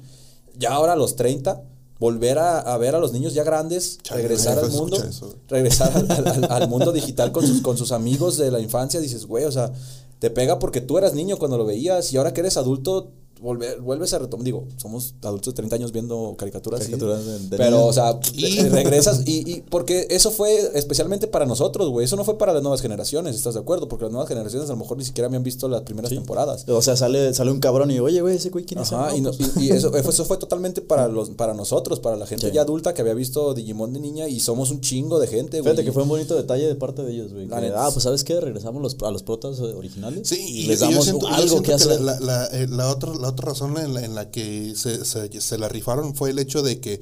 [0.59, 1.63] ya ahora a los 30,
[1.99, 5.93] volver a, a ver a los niños ya grandes, Chale, regresar al mundo, eso, regresar
[5.97, 9.53] al- al mundo digital con sus, con sus amigos de la infancia, dices, güey, o
[9.53, 9.73] sea,
[10.19, 13.11] te pega porque tú eras niño cuando lo veías y ahora que eres adulto,
[13.43, 17.39] volver, vuelves a retomar, digo, somos adultos de 30 años viendo caricaturas, sí, Caricaturas de-
[17.49, 17.89] de pero, niños.
[17.89, 22.05] o sea, Y- regresas y, y porque eso fue especialmente para nosotros, güey.
[22.05, 23.89] Eso no fue para las nuevas generaciones, ¿estás de acuerdo?
[23.89, 26.65] Porque las nuevas generaciones a lo mejor ni siquiera habían visto las primeras temporadas.
[26.69, 28.93] O sea, sale, sale un cabrón y, oye, güey, ese güey, ¿quién es?
[28.93, 31.99] Ajá, No, y, no- pues, y- y eso, eso fue totalmente para los para nosotros,
[32.01, 32.53] para la gente Sí.
[32.55, 35.73] ya adulta que había visto Digimon de niña y somos un chingo de gente, güey.
[35.73, 37.47] Fíjate que fue un bonito detalle de parte de ellos, güey.
[37.47, 37.95] La que, Ah, sí.
[37.95, 38.41] pues ¿sabes qué?
[38.41, 40.29] Regresamos los, a los protas eh, originales.
[40.29, 42.01] Sí, y les damos siento- algo siento que hacer.
[42.01, 45.41] La, la- eh, la otra, la otra razón en la, en la que se, se,
[45.41, 47.01] se la rifaron fue el hecho de que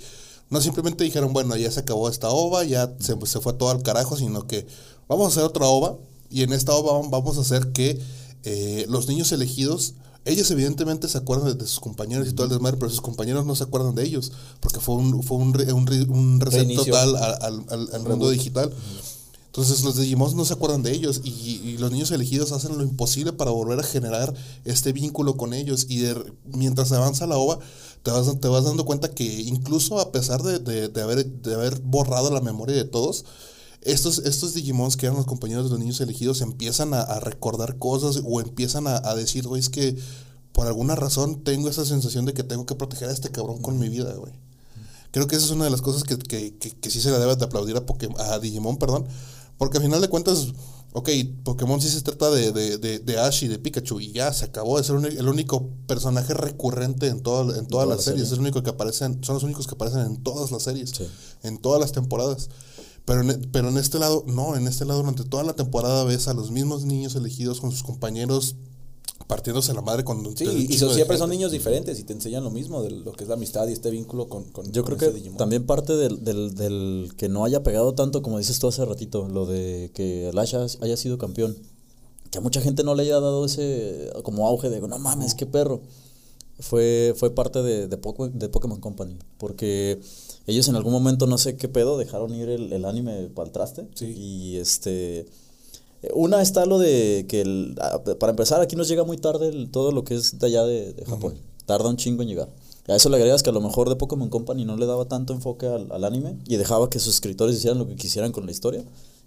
[0.49, 3.83] no simplemente dijeron, bueno, ya se acabó esta ova, ya se, se fue todo al
[3.83, 4.67] carajo, sino que
[5.09, 5.97] vamos a hacer otra ova
[6.31, 8.01] y en esta ova vamos a hacer que
[8.45, 12.77] eh, los niños elegidos, ellos evidentemente se acuerdan de, sus compañeros y todo el desmadre,
[12.79, 16.41] pero sus compañeros no se acuerdan de ellos, porque fue un, fue un, un, un
[16.41, 18.73] reset total al, al- al- al mundo digital.
[19.51, 22.85] Entonces los Digimon no se acuerdan de ellos y, y los niños elegidos hacen lo
[22.85, 24.33] imposible para volver a generar
[24.65, 27.59] este vínculo con ellos y de- mientras avanza la ova
[28.05, 31.81] te vas, te vas dando cuenta que incluso a pesar de, de- haber, de haber
[31.81, 33.25] borrado la memoria de todos,
[33.83, 38.23] estos, estos Digimons que eran los compañeros de los niños elegidos empiezan a, recordar cosas
[38.25, 39.97] o empiezan a, decir, güey, es que
[40.53, 43.81] por alguna razón tengo esa sensación de que tengo que proteger a este cabrón con
[43.81, 44.33] mi vida, güey.
[45.13, 47.35] Creo que esa es una de las cosas que, que, que, sí se le debe
[47.35, 49.07] de aplaudir a, Poké- a Digimon, perdón.
[49.61, 50.49] Porque al final de cuentas,
[50.95, 51.11] ok,
[51.45, 54.47] Pokémon sí se trata de, de, de, de Ash y de Pikachu y ya se
[54.47, 54.79] acabó.
[54.79, 58.21] Es el, uni- el único personaje recurrente en, todo, en todas toda las la series.
[58.21, 58.25] serie.
[58.25, 61.07] Es el único que aparecen, son los únicos que aparecen en todas las series, Sí.
[61.43, 62.49] en todas las temporadas.
[63.05, 66.27] Pero en, pero en este lado, no, en este lado durante toda la temporada ves
[66.29, 68.57] a los mismos niños elegidos con sus compañeros
[69.27, 72.43] partiéndose la madre con Sí, y, y son- siempre son niños diferentes y te enseñan
[72.43, 74.97] lo mismo de lo que es la amistad y este vínculo con, con Yo con
[74.97, 75.37] creo que Digimon.
[75.39, 79.29] también parte del, del, del que no haya pegado tanto, como dices tú hace ratito,
[79.29, 81.57] lo de que el Ash haya- haya sido campeón.
[82.31, 85.47] Que a mucha gente no le haya dado ese como auge de, no mames, qué
[85.47, 85.81] perro.
[86.61, 89.17] Fue, fue parte de, de, Poco- de Pokémon Company.
[89.39, 90.01] Porque
[90.47, 93.53] ellos en algún momento, no sé qué pedo, dejaron ir el, el anime para el
[93.53, 93.89] traste.
[93.95, 94.07] Sí.
[94.17, 95.27] Y este...
[96.15, 97.79] Una está lo de que, el-
[98.19, 100.93] para empezar, aquí nos llega muy tarde el- todo lo que es de allá de,
[100.95, 101.35] de Japón.
[101.67, 102.49] Tarda un chingo en llegar.
[102.89, 105.33] A eso le agregas que a lo mejor de Pokémon Company no le daba tanto
[105.33, 108.51] enfoque al, al anime y dejaba que sus escritores hicieran lo que quisieran con la
[108.53, 108.83] historia.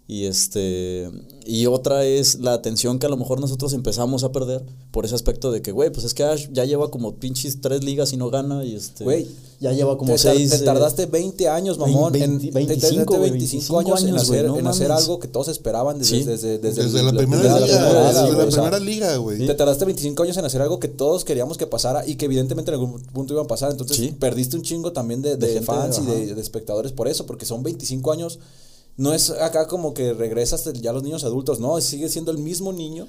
[0.06, 1.10] Y este
[1.46, 4.62] y otra es la atención que a lo mejor nosotros empezamos a perder
[4.92, 7.84] por ese aspecto de que, güey, pues es que Ash ya lleva como pinches tres
[7.86, 9.28] ligas y no gana y este Güey,
[9.62, 12.12] ya lleva como te, seis te eh, tardaste 20 años, mamón.
[12.12, 14.90] 20, en, te- te- te- 25, güey, 25 años, 25 en, hacer, no en hacer
[14.90, 15.04] mames.
[15.06, 16.24] algo que todos esperaban desde, Sí.
[16.26, 19.16] desde, desde, Desde el- la primera desde liga, desde güey, la o sea, primera liga,
[19.18, 19.48] güey.
[19.48, 22.72] Te tardaste 25 años en hacer algo que todos queríamos que pasara y que evidentemente
[22.72, 23.72] en algún punto iban a pasar.
[23.72, 24.14] Entonces Sí.
[24.20, 27.46] perdiste un chingo también de, De de gente, fans y de espectadores por eso, porque
[27.46, 28.40] son 25 años.
[28.96, 32.72] No es acá como que regresas ya los niños adultos, no, sigue siendo el mismo
[32.74, 33.08] niño.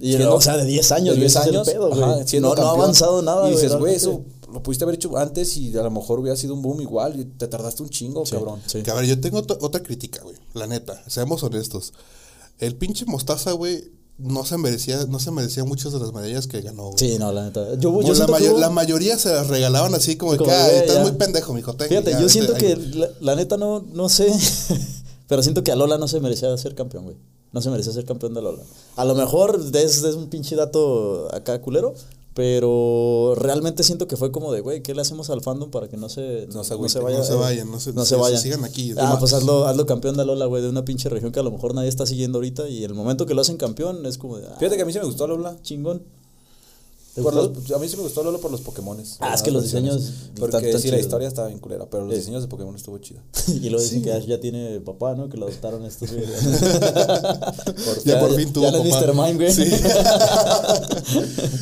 [0.00, 1.88] Y siendo- o sea, de 10 años, de güey, 10 ese es el años, pedo,
[1.88, 2.02] güey.
[2.02, 5.16] ajá, siendo no, no ha avanzado nada, Y dices, güey, eso lo pudiste haber hecho
[5.18, 8.24] antes y a lo mejor hubiera sido un boom igual y te tardaste un chingo,
[8.24, 8.60] Sí, cabrón.
[8.66, 8.82] sí.
[8.84, 10.36] Que a ver, yo tengo otra, otra crítica, güey.
[10.54, 11.92] La neta, seamos honestos.
[12.60, 16.62] El pinche Mostaza, güey, no se merecía, no se merecía muchas de las medallas que
[16.62, 16.98] ganó, güey.
[16.98, 17.74] Sí, no, la neta.
[17.74, 20.70] Yo, yo la, que mayo- hubo- la mayoría se las regalaban así como, que, "Ah,
[20.70, 21.02] estás ya".
[21.02, 21.74] muy pendejo, mijo.
[21.74, 22.92] ten, Fíjate, ya, yo siento que güey".
[22.94, 24.28] la, la neta no, no sé,
[25.28, 27.16] pero siento que Alola no se merecía ser campeón, güey.
[27.52, 28.62] No se merecía ser campeón de Alola.
[28.96, 31.94] A lo mejor es, es un pinche dato acá culero,
[32.34, 35.96] Pero realmente siento que fue como de, güey, ¿qué le hacemos al fandom para que
[35.96, 37.16] no se, No se no se vaya?
[37.18, 38.40] no se vayan, no se- no se- se se vayan.
[38.42, 38.92] sigan aquí.
[38.98, 41.50] Ah, pues hazlo, hazlo campeón de Alola, güey, de una pinche región que a lo
[41.50, 42.68] mejor nadie está siguiendo ahorita.
[42.68, 44.92] Y el momento que lo hacen campeón es como de, ah, Fíjate que a mí
[44.92, 45.56] sí me gustó Lola.
[45.62, 46.02] chingón.
[47.16, 49.16] ¿Te Por los- a mí sí me gustó Lolo por los Pokémones.
[49.20, 52.04] Ah, es que los diseños Porque están- están sí, la historia estaba bien culera, pero
[52.04, 52.20] los Sí.
[52.20, 53.22] diseños de Pokémon estuvo chido.
[53.48, 55.28] y luego dicen que Ash ya tiene papá, ¿no?
[55.30, 56.28] Que lo adoptaron estos güeyes.
[58.04, 59.06] Ya por fin tuvo ya no es papá.
[59.06, 59.14] Mr.
[59.14, 59.52] Mime, güey.
[59.52, 59.64] Sí.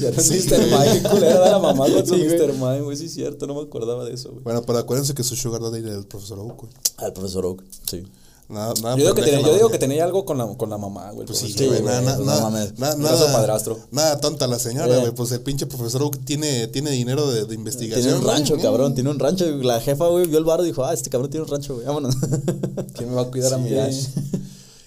[0.00, 0.58] Ya no es Sí, Mr.
[0.58, 2.16] Mime, qué culera era la mamá con su.
[2.16, 2.52] Mr.
[2.54, 4.42] Mime, güey, sí es cierto, no me acordaba de eso, güey.
[4.42, 6.72] Bueno, pero acuérdense que su Sugar Daddy era el profesor Oak, güey.
[6.98, 8.02] Al profesor Oak, sí.
[8.48, 10.76] Nada, nada Yo digo que tenía, yo digo que tenía algo con la, con la
[10.76, 11.26] mamá, güey.
[11.26, 12.78] Pues sí, güey, nada, nada, nada, mames.
[12.78, 13.78] nada, nada- padrastro.
[13.90, 15.00] nada tonta la señora, Eh.
[15.00, 15.12] güey.
[15.14, 18.04] Pues el pinche profesor tiene, tiene dinero de, de investigación.
[18.04, 19.46] Tiene un rancho, cabrón, tiene un rancho.
[19.46, 21.86] La jefa, güey, vio el bar y dijo, ah, este cabrón tiene un rancho, güey,
[21.86, 22.14] vámonos.
[22.94, 23.72] ¿Quién me va a cuidar a mi.
[23.78, 24.08] Ash?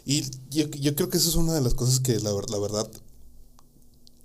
[0.06, 2.88] Y yo, yo creo que eso es una de las cosas que la, la verdad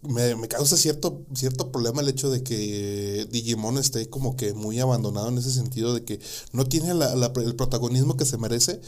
[0.02, 4.78] me, me causa cierto, cierto problema el hecho de que Digimon esté como que muy
[4.80, 6.20] abandonado en ese sentido de que
[6.52, 8.80] no tiene la- la- el protagonismo que se merece.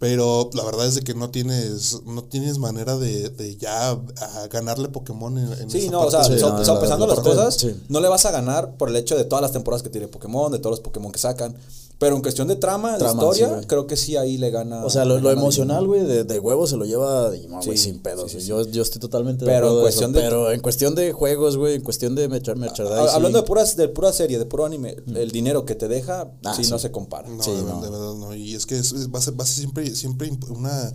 [0.00, 4.46] Pero la verdad es de que no tienes, no tienes manera de, de ya a
[4.50, 6.24] ganarle Pokémon en, en Sí, esa no, o sea.
[6.24, 7.76] Sí, so- no, sopesando la- la las cosas, sí.
[7.90, 10.50] no le vas a ganar por el hecho de todas las temporadas que tiene Pokémon,
[10.50, 11.54] de todos los Pokémon que sacan.
[12.00, 14.84] Pero en cuestión de trama, Trama, de historia, sí, creo que sí ahí le gana.
[14.86, 17.98] O sea, lo, emocional, güey, de, de huevo se lo lleva Digimon, güey, Sí, sin
[18.00, 18.32] pedos.
[18.32, 18.64] sí, sí, güey.
[18.64, 20.94] Yo, yo estoy totalmente de Pero acuerdo en de eso, cuestión de- Pero en cuestión
[20.94, 23.06] de juegos, güey, en cuestión de merch- merchandising.
[23.06, 26.32] Ha- Hablando de puras, de pura serie, de puro anime, el dinero que te deja,
[26.42, 26.70] Ah, sí, sí.
[26.70, 27.28] no se compara.
[27.28, 27.82] No, Sí, de, no.
[27.82, 28.34] de verdad no.
[28.34, 30.92] Y es que es- es- va, a ser, va a ser siempre, siempre una,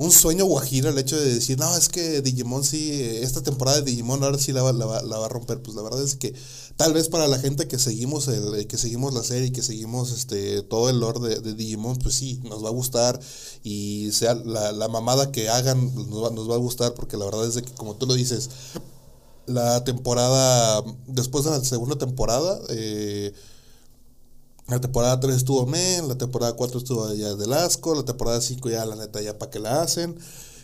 [0.00, 3.82] un sueño guajiro el hecho de decir, no, es que Digimon sí, eh, esta temporada
[3.82, 5.60] de Digimon ahora sí la va, la, va, la va a romper.
[5.60, 6.32] Pues la verdad es que
[6.76, 10.12] tal vez para la gente que seguimos el, eh, que seguimos la serie que seguimos
[10.12, 13.20] este todo el lore de, Digimon, pues sí, nos va a gustar.
[13.62, 17.46] Y sea la, mamada que hagan, nos va, nos va a gustar, porque la verdad
[17.46, 18.48] es que como tú lo dices,
[19.44, 23.34] la temporada, después de la segunda temporada, eh,
[24.70, 28.70] la temporada 3 estuvo men, la temporada 4 estuvo ya del asco, la temporada 5
[28.70, 30.16] ya la neta ya para que la hacen.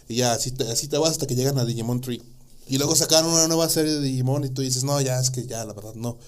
[0.09, 2.21] Y ya así te, así te vas hasta que llegan a Digimon 3.
[2.69, 5.47] Y luego sacaron una nueva serie de Digimon y tú dices, no, ya es que
[5.47, 6.19] ya, la verdad, no.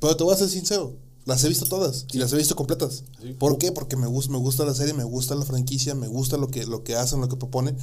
[0.00, 3.04] Pero te voy a ser sincero, las he visto todas y las he visto completas.
[3.38, 3.72] ¿Por qué?
[3.72, 6.66] Porque me gusta, me gusta la serie, me gusta la franquicia, me gusta lo que,
[6.66, 7.76] lo que hacen, lo que proponen.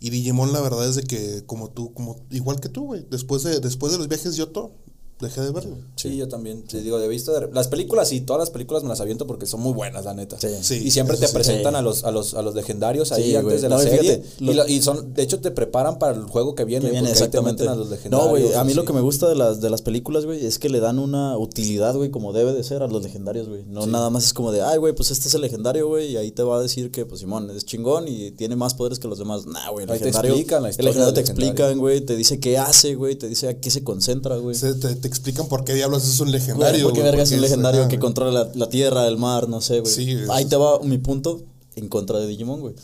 [0.00, 3.42] Y Digimon la verdad es de que como tú, como igual que tú, güey, después
[3.42, 4.72] de, después de los viajes Yoto,
[5.20, 5.76] dejé de verlo.
[5.96, 6.62] Sí, yo también.
[6.64, 9.46] Te digo, he visto de- las películas y todas las películas me las aviento porque
[9.46, 10.36] son muy buenas, la neta.
[10.40, 10.48] Sí.
[10.62, 11.34] Sí, y siempre te sí.
[11.34, 11.78] presentan Sí.
[11.78, 14.24] a los a los a los legendarios ahí Sí, antes de la No, serie fíjate,
[14.40, 17.68] y, lo- y son de hecho te preparan para el juego que viene, Que exactamente.
[17.68, 18.24] a los legendarios.
[18.26, 20.58] No, güey, a mí lo que me gusta de las, de las películas, güey, es
[20.58, 23.64] que le dan una utilidad, güey, como debe de ser a los legendarios, güey.
[23.66, 26.16] No nada más es como de, ay, güey, pues este es el legendario, güey, y
[26.16, 29.08] ahí te va a decir que, pues Simón, es chingón y tiene más poderes que
[29.08, 29.46] los demás.
[29.46, 30.30] Nah, güey, el Ahí te legendario.
[30.32, 31.50] explican la el historia legendario te legendario.
[31.50, 34.54] explican, güey, te dice qué hace, güey, te dice a qué se concentra, güey.
[34.54, 36.84] Se- te, te explican por qué diablos es un Güey, legendario.
[36.86, 39.80] ¿Por qué verga es un legendario que controla la, la tierra, el mar, no sé,
[39.80, 39.92] güey?
[39.92, 41.42] Sí, Ahí te va mi punto
[41.76, 42.74] en contra de Digimon, güey.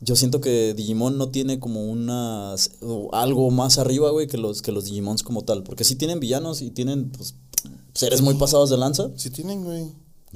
[0.00, 2.70] Yo siento que Digimon no tiene como unas
[3.12, 6.62] algo más arriba, güey, que los que los Digimons como tal, porque sí tienen villanos
[6.62, 7.34] y tienen pues,
[7.94, 9.10] seres muy pasados de lanza.
[9.16, 9.86] Sí tienen, güey.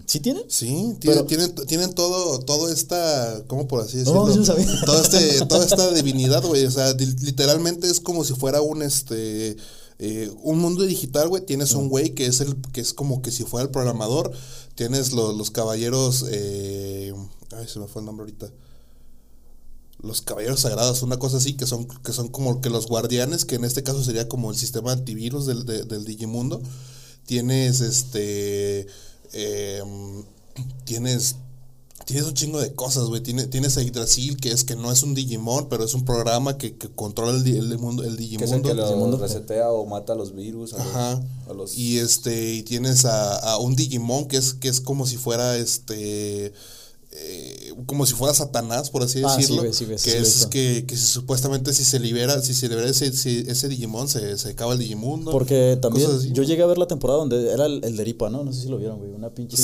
[0.07, 0.45] ¿Sí tienen?
[0.49, 4.29] Sí, Pero- tienen, tienen, tienen todo, todo esta, ¿cómo por así No, decirlo?
[4.31, 4.67] yo no sabía.
[4.87, 6.65] Todo este, toda esta divinidad, güey.
[6.65, 9.57] O sea, literalmente es como si fuera un este
[10.05, 11.47] eh, un mundo digital, güey.
[11.47, 14.33] Tienes un güey que es el, que es como que si fuera el programador.
[14.75, 17.15] Tienes lo- los caballeros, eh,
[17.57, 18.51] ay, se me fue el nombre ahorita.
[20.03, 23.55] Los caballeros sagrados, una cosa así, que son, que son como que los guardianes, que
[23.55, 26.61] en este caso sería como el sistema antivirus del, de- del Digimundo.
[27.27, 28.89] Tienes este.
[29.33, 30.25] em,
[30.85, 31.37] tienes.
[32.07, 33.23] Tienes un chingo de cosas, güey.
[33.23, 36.59] Tienes, tienes a Yggdrasil, que es que no es un Digimon, pero es un programa
[36.59, 38.69] que, que controla el, el, mundo, el que es el Digimundo.
[38.69, 39.17] que lo Digimundo.
[39.19, 41.23] resetea o mata a los virus, a los, Ajá.
[41.49, 45.07] a los- Y este, y tienes a, a un Digimon que es, que es como
[45.07, 46.53] si fuera este.
[47.15, 49.63] Eh, como si fuera Satanás, por así Ah, decirlo.
[49.65, 52.89] sí, sí, que sí, es que, que si supuestamente si se libera, si se libera
[52.89, 55.31] ese, ese, ese Digimon, se, se acaba el Digimundo.
[55.31, 56.33] Porque también así.
[56.33, 58.45] yo llegué a ver la temporada donde era el, el de Ripa, ¿no?
[58.45, 59.11] No sé si lo vieron, güey.
[59.13, 59.57] Una pinche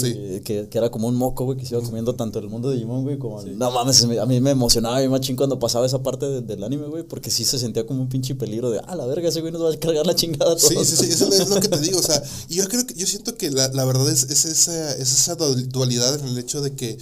[0.43, 2.77] que, que era como un moco, güey, que se iba comiendo tanto el mundo de
[2.77, 3.43] Digimon, güey, como...
[3.43, 6.63] No mames, me- a mí me emocionaba bien machín cuando pasaba esa parte de- del
[6.65, 9.41] anime, güey, porque sí se sentía como un pinche peligro de, ah, la verga, ese
[9.41, 10.69] güey nos va a cargar la chingada todos.
[10.69, 13.07] Sí, sí, sí, eso es lo que te digo, o sea, yo creo que, yo
[13.07, 16.61] siento que la, la verdad es, es esa, es esa dual- dualidad en el hecho
[16.61, 16.99] de que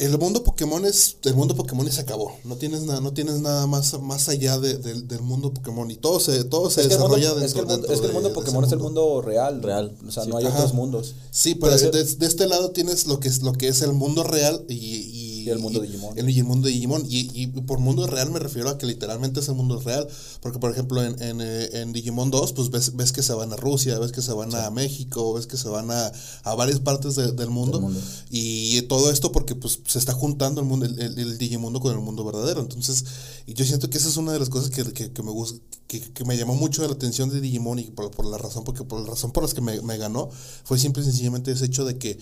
[0.00, 3.40] el mundo Pokémon es, el mundo Pokémon y se acabó, no tienes nada, no tienes
[3.40, 6.88] nada más, más allá de- del- del mundo Pokémon y todo se, todo se Es
[6.98, 8.72] mundo, desarrolla es que el dentro- mundo- dentro es que el mundo de Pokémon es
[8.72, 9.62] el mundo real.
[9.62, 10.30] Real, O sea, sí.
[10.30, 10.56] no hay Ajá.
[10.56, 11.14] otros mundos.
[11.30, 13.82] Sí, pero Pero de, es de este lado tienes lo que es lo que es
[13.82, 16.18] el mundo real y, y, el mundo Digimon.
[16.18, 17.04] El, y el mundo Digimon.
[17.08, 20.08] Y, y por mundo real me refiero a que literalmente es el mundo real.
[20.40, 23.52] Porque, por ejemplo, en, en, eh, en Digimon 2, pues ves, ves que se van
[23.52, 26.12] a Rusia, ves que se van a México, ves que se van a,
[26.44, 28.00] a varias partes de- del, mundo, mundo.
[28.30, 31.92] Y todo esto porque pues se está juntando el, mundo, el, el- el Digimundo con
[31.92, 32.60] el mundo verdadero.
[32.60, 33.04] Entonces,
[33.46, 35.58] y yo siento que esa es una de las cosas que, que, que me gusta,
[35.86, 38.84] que, que me llamó mucho la atención de Digimon y por, por la razón, porque
[38.84, 40.30] por la razón por las que me, me ganó,
[40.64, 42.18] fue simple y sencillamente ese hecho de que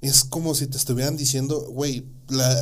[0.00, 2.04] es como si te estuvieran diciendo, güey,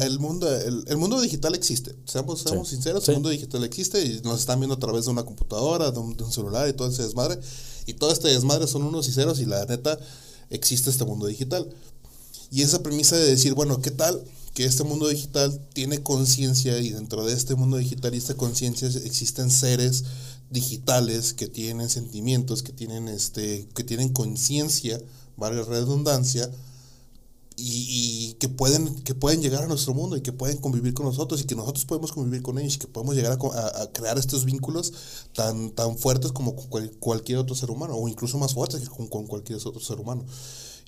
[0.02, 1.94] el mundo el, el mundo digital existe.
[2.06, 2.76] Seamos, seamos Sí.
[2.76, 3.10] sinceros, Sí.
[3.10, 6.16] el mundo digital existe y nos están viendo a través de una computadora, de un,
[6.16, 7.38] de un celular y todo ese desmadre.
[7.86, 9.98] Y todo este desmadre son unos y ceros y la neta
[10.50, 11.68] existe este mundo digital.
[12.50, 14.22] Y esa premisa de decir, bueno, ¿qué tal
[14.54, 18.88] que este mundo digital tiene conciencia y dentro de este mundo digital y esta conciencia
[19.04, 20.04] existen seres
[20.50, 24.98] digitales que tienen sentimientos, que tienen este, que tienen conciencia,
[25.38, 26.50] la redundancia,
[27.58, 27.86] y,
[28.30, 31.40] y que pueden que pueden llegar a nuestro mundo y que pueden convivir con nosotros
[31.40, 33.92] y que nosotros podemos convivir con ellos y que podemos llegar a, co- a- a
[33.92, 34.92] crear estos vínculos
[35.34, 38.88] tan tan fuertes como con cual- cualquier otro ser humano o incluso más fuertes que
[38.88, 40.24] con, con cualquier otro ser humano.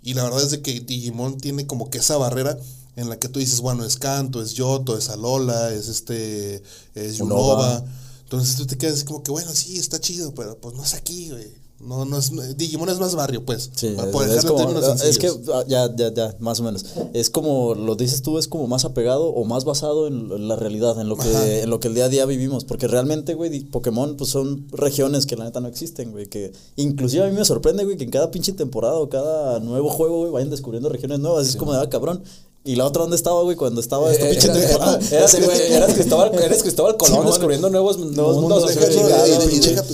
[0.03, 2.57] Y la verdad es de que Digimon tiene como que esa barrera
[2.97, 6.63] en la que tú dices bueno es Kanto es Yoto es Alola es este
[6.95, 7.79] es Unova.
[7.79, 7.85] Unova.
[8.25, 11.31] Entonces tú te quedas como que bueno sí está chido pero pues no es aquí
[11.31, 11.47] güey
[11.81, 15.65] no no es Digimon es más barrio pues Sí, para es, como, es que ah,
[15.69, 16.85] ya, ya, ya, más o menos.
[17.13, 21.01] Es como lo dices tú, es como más apegado o más basado en, la realidad,
[21.01, 21.31] en lo Ajá.
[21.31, 22.65] que, en lo que el día a día vivimos.
[22.65, 26.27] Porque realmente, güey, Pokémon pues son regiones que la neta no existen, güey.
[26.27, 29.89] Que inclusive a mí me sorprende, güey, que en cada pinche temporada o cada nuevo
[29.89, 31.49] juego, güey, vayan descubriendo regiones nuevas.
[31.49, 32.23] Es como de, ah, cabrón.
[32.69, 33.57] Y la otra, ¿dónde estaba, güey?
[33.57, 35.01] Cuando estaba esta Eh, pinche era- temporada.
[35.11, 35.35] Eras
[35.95, 38.67] Cristóbal, eres Cristóbal Colón descubriendo nuevos, nuevos mundos.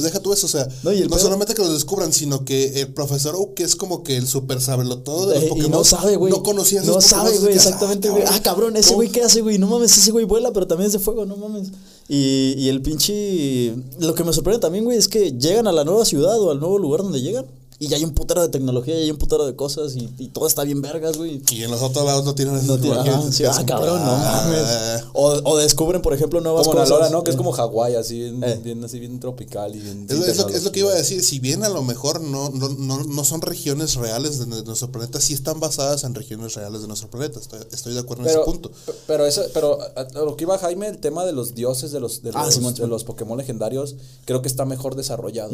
[0.02, 3.54] Deja, tú eso, o sea, No, solamente que los descubran, sino que el profesor Oak,
[3.54, 6.16] que es como que el super sabelo todo de los Eh, Pokémon, y no sabe,
[6.16, 6.32] güey.
[6.32, 8.24] No conocía No sabe, güey, exactamente, güey.
[8.26, 9.58] Ah, cabrón, ese güey, ¿qué hace, güey?
[9.58, 11.68] No mames, ese güey vuela, pero también es de fuego, no mames.
[12.08, 13.74] Y, y el pinche.
[13.98, 16.60] Lo que me sorprende también, güey, es que llegan a la nueva ciudad o al
[16.60, 17.46] nuevo lugar donde llegan.
[17.84, 20.28] Y ya hay un putero de tecnología, y hay un putero de cosas, y, y
[20.28, 21.42] todo está bien vergas, güey.
[21.50, 24.04] Y en los otros lados no tienen esas No tiene- ajá, sí, ah, como, cabrón,
[24.04, 25.04] no mames.
[25.12, 26.98] O, o descubren, por ejemplo, nuevas Como la cosas.
[26.98, 27.22] Lora, ¿no?
[27.24, 27.38] Que es Eh.
[27.38, 28.60] como Hawái, así bien, Eh.
[28.64, 30.06] bien, así bien tropical y bien.
[30.08, 32.50] Es, lo, que- es lo que iba a decir, si bien a lo mejor no,
[32.50, 36.80] no, no, no son regiones reales de, nuestro planeta, sí están basadas en regiones reales
[36.82, 37.38] de nuestro planeta.
[37.38, 38.70] Estoy, estoy de acuerdo en ese punto.
[38.86, 41.92] pe- pero eso, pero a, a lo que iba Jaime, el tema de los dioses
[41.92, 45.52] de los, de Ah, los, de los Pokémon legendarios, creo que está mejor desarrollado.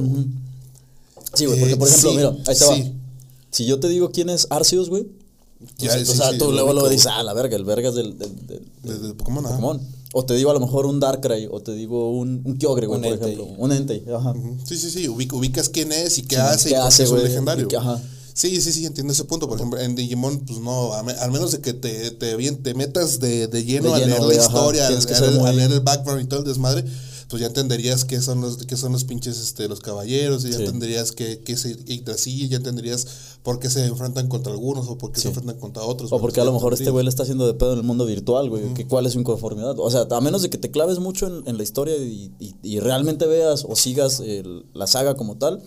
[1.41, 2.65] Sí, güey, porque Eh, por ejemplo, sí, mira, ahí te sí.
[2.65, 2.93] va.
[3.51, 5.07] Si yo te digo quién es Arceus, güey.
[5.79, 7.65] Ya, o sea, sí, o sea, sí, tú luego lo dices, ah, la verga, el
[7.65, 9.43] vergas del, del, del- De, de Pokémon.
[9.45, 9.81] Pokémon.
[10.13, 12.97] O te digo a lo mejor un Darkrai, o te digo un, un Kyogre, güey,
[12.99, 13.33] Un por Entei.
[13.35, 13.55] ejemplo.
[13.59, 14.31] Un Entei, ajá.
[14.31, 14.57] Ujú.
[14.65, 17.11] Sí, sí, sí, ubic- ubicas quién es y qué Sí, hace qué y hace, es
[17.11, 17.65] un legendario.
[17.67, 18.01] y que- ajá.
[18.33, 19.47] Sí, sí, sí, entiendo ese punto.
[19.49, 22.63] Por ejemplo, en Digimon, pues no, a me- al menos de que te, te, bien-
[22.63, 24.57] te metas de, de lleno De a lleno, leer güey, la ajá.
[24.57, 26.85] historia, a, a leer, a leer el background y todo el desmadre,
[27.31, 30.57] pues ya entenderías qué son los, qué son los pinches este, los caballeros, y ya
[30.59, 30.65] Sí.
[30.65, 33.07] entenderías qué, qué es Yggdrasil, ya entenderías
[33.43, 36.13] por qué se enfrentan contra algunos o por qué se enfrentan contra otros.
[36.13, 38.05] O porque a lo mejor este güey le está haciendo de pedo en el mundo
[38.05, 38.75] virtual, güey.
[38.75, 39.79] que ¿Cuál es su inconformidad?
[39.79, 42.55] O sea, a menos de que te claves mucho en, en la historia y, y-
[42.63, 45.63] y realmente veas o sigas el- la saga como tal,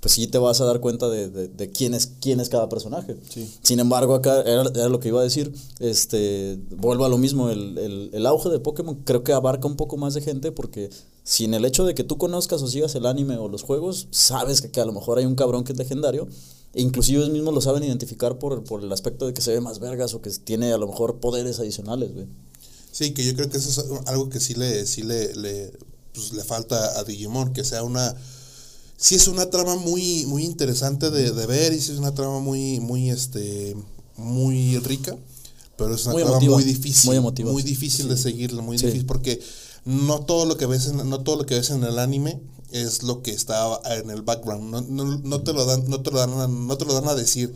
[0.00, 2.68] pues sí te vas a dar cuenta de, de- de quién, es, quién es cada
[2.68, 3.16] personaje.
[3.62, 5.52] Sin embargo, acá era, era lo que iba a decir.
[5.80, 9.76] Este, vuelvo a lo mismo, el, el- el auge de Pokémon creo que abarca un
[9.76, 10.90] poco más de gente porque
[11.24, 14.60] sin el hecho de que tú conozcas o sigas el anime o los juegos, sabes
[14.62, 16.28] que, que a lo mejor hay un cabrón que es legendario.
[16.74, 19.60] E inclusive ellos mismos lo saben identificar por, por el aspecto de que se ve
[19.62, 22.26] más vergas o que tiene a lo mejor poderes adicionales, güey.
[22.92, 25.72] Sí, que yo creo que eso es algo que sí le, sí le, le,
[26.12, 28.14] pues, le falta a Digimon, que sea una...
[28.96, 32.40] Sí es una trama muy, muy interesante de, de ver y sí es una trama
[32.40, 33.76] muy, muy, este,
[34.16, 35.16] muy rica,
[35.76, 37.08] pero es una Muy trama emotiva, muy difícil.
[37.10, 37.52] muy emotiva.
[37.62, 38.86] difícil de seguirla, muy Sí.
[38.86, 39.40] difícil porque
[39.84, 42.40] no todo lo que ves en, no todo lo que ves en el anime
[42.72, 44.70] es lo que está en el background.
[44.70, 47.06] No, no, no te lo dan, no te lo dan, a- no te lo dan
[47.08, 47.54] a decir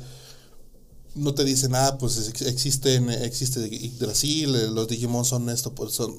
[1.15, 5.93] no te dicen, ah, pues ex- existen, existe Yggdrasil, eh, los Digimon son esto, pues
[5.93, 6.15] son,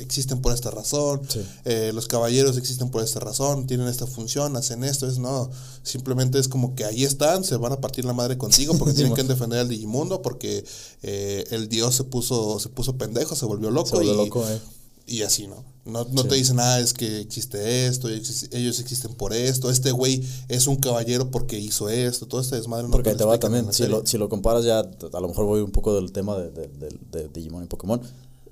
[0.00, 1.40] existen por esta razón, Sí.
[1.64, 5.50] eh, los caballeros existen por esta razón, tienen esta función, hacen esto, es no,
[5.82, 9.14] simplemente es como que ahí están, se van a partir la madre contigo porque tienen
[9.14, 10.64] que defender al Digimundo, porque
[11.02, 14.48] eh, el dios se puso, se puso pendejo, se volvió loco, Se volvió y, loco,
[14.48, 14.60] eh.
[15.08, 15.64] Y así, ¿no?
[15.84, 16.28] No, no Sí.
[16.28, 20.76] te dicen, ah, es que existe esto, ellos existen por esto, este güey es un
[20.76, 22.84] caballero porque hizo esto, todo este desmadre.
[22.84, 23.72] no Porque te va también.
[23.72, 26.50] Si lo, si lo comparas ya, a lo mejor voy un poco del tema de,
[26.50, 28.02] de- de- de Digimon y Pokémon.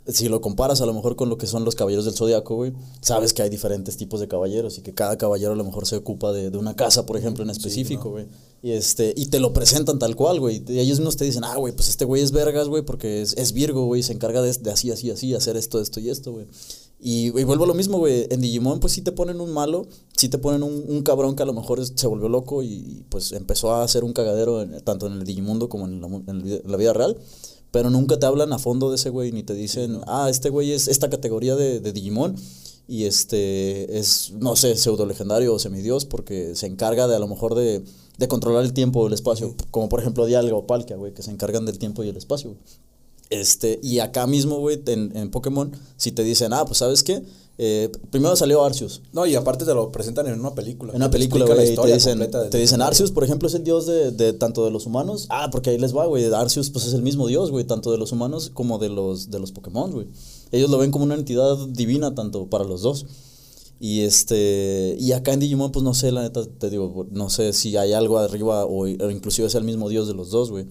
[0.08, 2.72] Si lo comparas a lo mejor con lo que son los caballeros del zodiaco, güey,
[3.00, 5.96] sabes que hay diferentes tipos de caballeros y que cada caballero a lo mejor se
[5.96, 8.26] ocupa de, de una casa, por ejemplo, en específico, güey.
[8.62, 10.62] Y, este, y te lo presentan tal cual, güey.
[10.68, 13.32] Y ellos mismos te dicen, ah, güey, pues este güey es vergas, güey, porque es,
[13.36, 16.30] es Virgo, güey, se encarga de, de así, así, así, hacer esto, esto y esto,
[16.32, 16.46] güey.
[16.98, 18.26] Y, y vuelvo a lo mismo, güey.
[18.30, 21.42] En Digimon, pues sí te ponen un malo, sí te ponen un, un cabrón que
[21.42, 24.62] a lo mejor es- se volvió loco y, y, pues empezó a hacer un cagadero
[24.62, 27.18] en- tanto en el Digimundo como la, en la vida real.
[27.70, 30.72] Pero nunca te hablan a fondo de ese güey, ni te dicen, ah, este güey
[30.72, 32.36] es esta categoría de, de Digimon.
[32.88, 37.26] Y este es, no sé, pseudo legendario o semidios, porque se encarga de a lo
[37.26, 37.82] mejor de,
[38.16, 39.56] de controlar el tiempo o el espacio.
[39.70, 42.56] Como por ejemplo Dialga o Palkia, güey, que se encargan del tiempo y el espacio.
[43.28, 47.24] Este, y acá mismo, güey, en, en Pokémon, si te dicen, ah, pues sabes qué,
[47.58, 49.00] Eh, primero salió Arceus.
[49.14, 50.92] No, y aparte te lo presentan en una película.
[50.92, 52.18] En una película, güey, te dicen,
[52.50, 55.26] te dicen Arceus, por ejemplo, es el dios de, de tanto de los humanos.
[55.30, 56.24] Ah, porque ahí les va, güey.
[56.34, 59.38] Arceus, pues es el mismo dios, güey, tanto de los humanos como de los, de
[59.38, 60.06] los Pokémon, güey.
[60.52, 63.06] Ellos lo ven como una entidad divina, tanto para los dos.
[63.80, 67.52] Y este y acá en Digimon, pues no sé, la neta, te digo, no sé
[67.52, 70.66] si hay algo arriba o, o inclusive es el mismo dios de los dos, güey.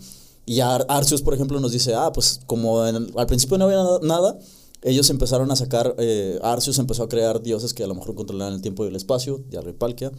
[0.47, 3.65] Y Ar- Arceus, por ejemplo, nos dice, ah, pues como en el- al principio no
[3.65, 4.39] había nada,
[4.81, 8.53] ellos empezaron a sacar, eh, Arceus empezó a crear dioses que a lo mejor controlaban
[8.53, 9.43] el tiempo y el espacio,
[9.77, 10.11] Palkia.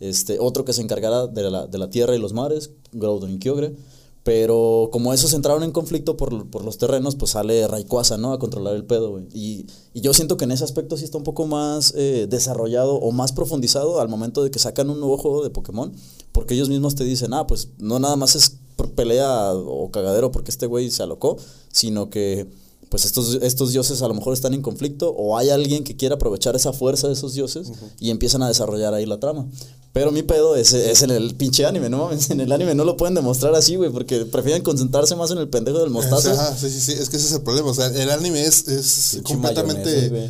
[0.00, 3.38] Este, otro que se encargara de la, de la tierra y los mares, Groudon y
[3.38, 3.76] Kyogre.
[4.24, 8.32] Pero como esos entraron en conflicto por, por los terrenos, pues sale Rayquaza, ¿no?
[8.32, 9.28] A controlar el pedo, güey.
[9.34, 12.94] Y, y yo siento que en ese aspecto sí está un poco más eh, desarrollado
[12.94, 15.92] o más profundizado al momento de que sacan un nuevo juego de Pokémon.
[16.32, 18.56] Porque ellos mismos te dicen, ah, pues no nada más es
[18.96, 21.36] pelea o cagadero porque este güey se alocó,
[21.70, 22.48] sino que
[22.88, 26.16] pues estos, estos dioses a lo mejor están en conflicto o hay alguien que quiera
[26.16, 29.46] aprovechar esa fuerza de esos dioses y empiezan a desarrollar ahí la trama.
[29.94, 32.84] Pero mi pedo es, es en el pinche anime, no mames, en el anime no
[32.84, 36.32] lo pueden demostrar así, güey, porque prefieren concentrarse más en el pendejo del mostazo.
[36.32, 37.70] Ajá, sí, sí, sí, es que ese es el problema.
[37.70, 40.28] O sea, el anime es, es completamente.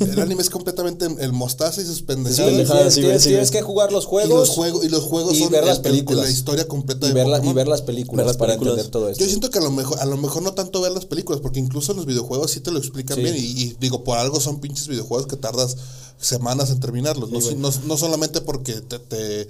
[0.00, 2.94] El anime es completamente el mostaza y sus Sí, pendejadas.
[2.94, 5.52] sí, tienes- sí, tienes que jugar los y juegos los y los juegos y son
[5.52, 6.24] ver las el- el- películas.
[6.24, 8.72] la historia completa y de ver, la- y ver las películas Ver las para películas.
[8.78, 9.22] entender todo esto.
[9.22, 11.60] Yo siento que a lo mejor, a lo mejor no tanto ver las películas, porque
[11.60, 13.22] incluso en los videojuegos sí te lo explican Sí.
[13.22, 13.36] bien.
[13.36, 15.76] Y, y digo, por algo son pinches videojuegos que tardas
[16.22, 17.30] semanas en terminarlos.
[17.30, 19.48] no, no, no solamente porque te, te,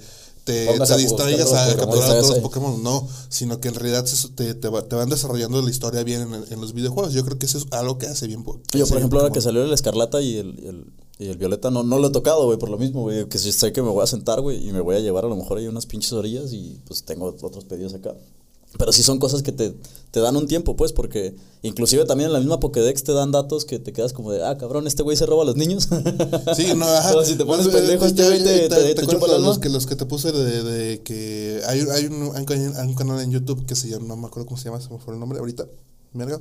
[0.97, 2.39] distraigas a capturar a todos los.
[2.39, 6.03] Pokémon, no, sino que en realidad se- te, te, va- te van desarrollando la historia
[6.03, 7.13] bien en, en los videojuegos.
[7.13, 8.43] Yo creo que eso es algo que hace bien.
[8.43, 10.85] que Yo, hace por ejemplo, ahora que salió el Escarlata y el, y el,
[11.19, 13.51] y el Violeta, no, no lo he tocado, güey, por lo mismo, güey, que si
[13.53, 15.59] sé que me voy a sentar, güey, y me voy a llevar a lo mejor
[15.59, 18.13] ahí unas pinches orillas y pues tengo otros pedidos acá.
[18.77, 19.75] Pero sí son cosas que te,
[20.13, 23.65] te dan un tiempo, pues, porque inclusive también en la misma Pokédex te dan datos
[23.65, 25.87] que te quedas como de, ah, cabrón, este güey se roba a los niños.
[26.55, 27.25] Sí, no, ajá.
[27.25, 29.47] Si te pones pendejo, este güey te, te, ¿te te acuerdas chupa el de alma.
[29.47, 32.75] los que los que te puse de, de que hay, hay, un, hay, un canal-
[32.77, 34.91] hay un canal en YouTube que se llama, no me acuerdo cómo se llama, se
[34.93, 35.65] me fue el nombre ahorita,
[36.13, 36.39] merga.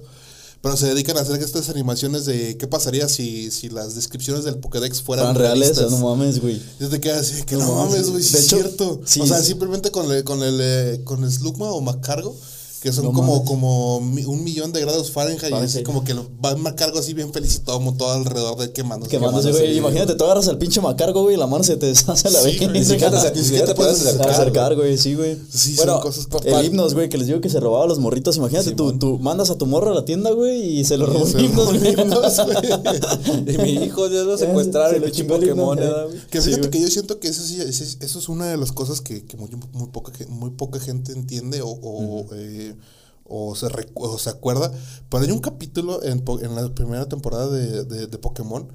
[0.60, 4.58] Pero se dedican a hacer estas animaciones de qué pasaría si, si las descripciones del
[4.58, 5.98] Pokédex fueran Fueran reales, realistas.
[5.98, 6.60] no mames, güey.
[6.78, 8.10] Y te quedas así, que No no, mames.
[8.10, 9.00] güey, De es hecho, cierto.
[9.04, 12.36] sí, o sea, simplemente con el, con el, eh, con el Slugma o Macargo,
[12.82, 13.48] que son No como, mames.
[13.48, 15.86] como un millón de grados Fahrenheit, y así Fahrenheit.
[15.86, 19.10] como que lo- va a Macargo así bien feliz y todo, todo alrededor de quemándose.
[19.10, 19.78] Quemándose, güey.
[19.78, 22.40] Imagínate, tú agarras al pinche macargo, güey, y la mano se te deshace a la
[22.40, 22.70] Sí, vez.
[22.72, 25.38] ni siquiera te- ni siquiera te puedes acercar, güey, sí, güey.
[25.48, 28.00] Sí, Bueno, son cosas El himnos, güey, que les digo que se robaba a los
[28.00, 28.36] morritos.
[28.36, 31.26] Imagínate, tú, tú mandas a tu morro a la tienda, güey, y se lo robó
[31.28, 31.94] himnos, güey.
[33.46, 35.82] Y mi hijo ya lo secuestraron, Se el lo chingó Pokémon, eh.
[35.82, 36.18] ¿verdad, güey?
[36.30, 39.00] Que Sí, fíjate que yo siento que eso sí, eso es una de las cosas
[39.00, 39.24] que,
[40.28, 42.26] muy poca gente entiende o,
[43.24, 44.72] o, o se, o se acuerda.
[45.08, 48.68] Pero hay un capítulo en, la primera temporada de, de, de Pokémon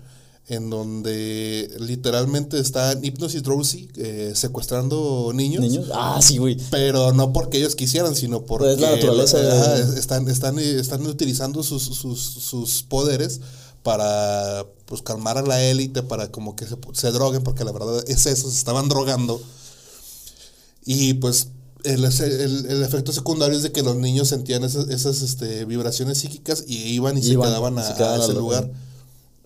[0.49, 5.61] en donde literalmente están Hypnos y Drowsy eh, secuestrando niños.
[5.61, 5.89] Niños.
[5.93, 6.57] Ah, sí, güey.
[6.71, 11.05] Pero no porque ellos quisieran, sino porque es la naturaleza de- ajá, están, están, están
[11.05, 13.41] utilizando sus, sus, sus poderes
[13.83, 18.01] para pues calmar a la élite, para como que se, se droguen, porque la verdad
[18.07, 19.41] es eso, se estaban drogando.
[20.85, 21.49] Y pues
[21.93, 26.17] el, el- el efecto secundario es de que los niños sentían esas, esas este, vibraciones
[26.19, 28.71] psíquicas y iban y se quedaban a, se quedaban a ese lugar.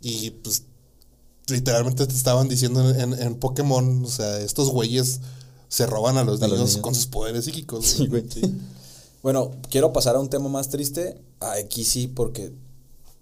[0.02, 0.64] Y pues
[1.48, 5.20] literalmente te estaban diciendo en, en- en Pokémon, o sea, estos güeyes
[5.68, 7.86] se roban a los, A los niños, con sus poderes psíquicos.
[7.86, 8.26] Sí, güey.
[9.24, 11.22] Bueno, quiero pasar a un tema más triste.
[11.40, 12.52] Aquí sí, porque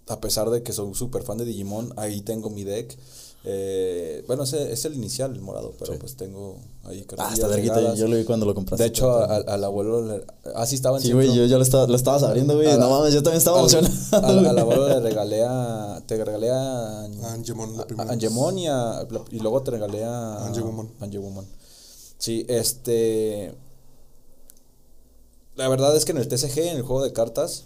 [0.08, 2.96] a pesar de que soy súper fan de Digimon, ahí tengo mi deck.
[3.44, 7.94] Eh, bueno, ese es el inicial, el morado, pero pues tengo ahí Ah, está verguita.
[7.94, 8.82] Yo lo vi cuando lo compraste.
[8.82, 10.24] De hecho, a- al abuelo, le-
[10.54, 12.76] así estaba en Sí, güey, yo ya lo estaba, lo estabas abriendo, güey.
[12.78, 14.26] No mames, yo también estaba al- emocionado.
[14.26, 16.02] Al, al abuelo le regalé a.
[16.06, 17.00] Te regalé a.
[17.02, 18.10] A Angemon, la a- primera.
[18.10, 20.46] a Angemon y, a- y luego te regalé a.
[20.46, 20.90] Angemon.
[21.00, 21.46] Angemon.
[22.18, 23.54] Sí, este.
[25.56, 27.64] La verdad es que en el TCG, en el juego de cartas,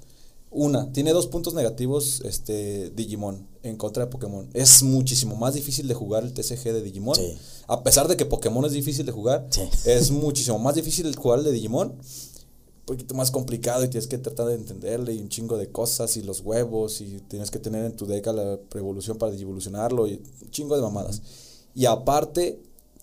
[0.50, 3.46] una, tiene dos puntos negativos este Digimon.
[3.64, 4.48] En contra de Pokémon.
[4.54, 7.16] Es muchísimo más difícil de jugar el TCG de Digimon.
[7.16, 7.36] Sí.
[7.66, 9.62] A pesar de que Pokémon es difícil de jugar, Sí.
[9.86, 11.88] es muchísimo más difícil jugar el de Digimon.
[11.88, 16.16] Un poquito más complicado y tienes que tratar de entenderle y un chingo de cosas
[16.18, 20.06] y los huevos y tienes que tener en tu deck a la evolución para evolucionarlo
[20.06, 21.22] y un chingo de mamadas.
[21.74, 22.60] Y aparte,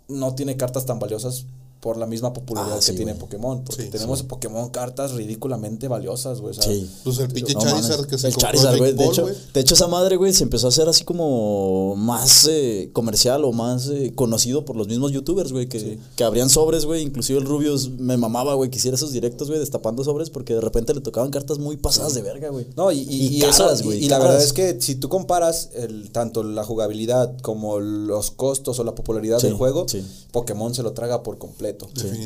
[0.08, 1.46] no tiene cartas tan valiosas
[1.82, 3.20] por la misma popularidad Ah, que sí, tiene güey.
[3.22, 3.64] Pokémon.
[3.66, 4.24] Porque Sí, tenemos sí.
[4.24, 6.54] en Pokémon cartas ridículamente valiosas, güey.
[6.54, 6.90] Sí.
[7.04, 8.94] Pues el pinche No Charizard que se el Charizard, güey.
[8.94, 9.34] De hecho, güey.
[9.54, 13.52] de hecho, esa madre, güey, se empezó a hacer así como más eh, comercial o
[13.52, 17.02] más eh, conocido por los mismos youtubers, güey, que, que abrían sobres, güey.
[17.02, 20.62] Inclusive el Rubius me mamaba, güey, que hiciera esos directos, güey, destapando sobres porque de
[20.62, 22.68] repente le tocaban cartas muy pasadas de verga, güey.
[22.78, 25.10] No, y, y, y caras, eso- güey, y- y la verdad es que si tú
[25.10, 30.06] comparas el, tanto la jugabilidad como los costos o la popularidad Sí, del juego, sí.
[30.32, 31.71] Pokémon se lo traga por completo.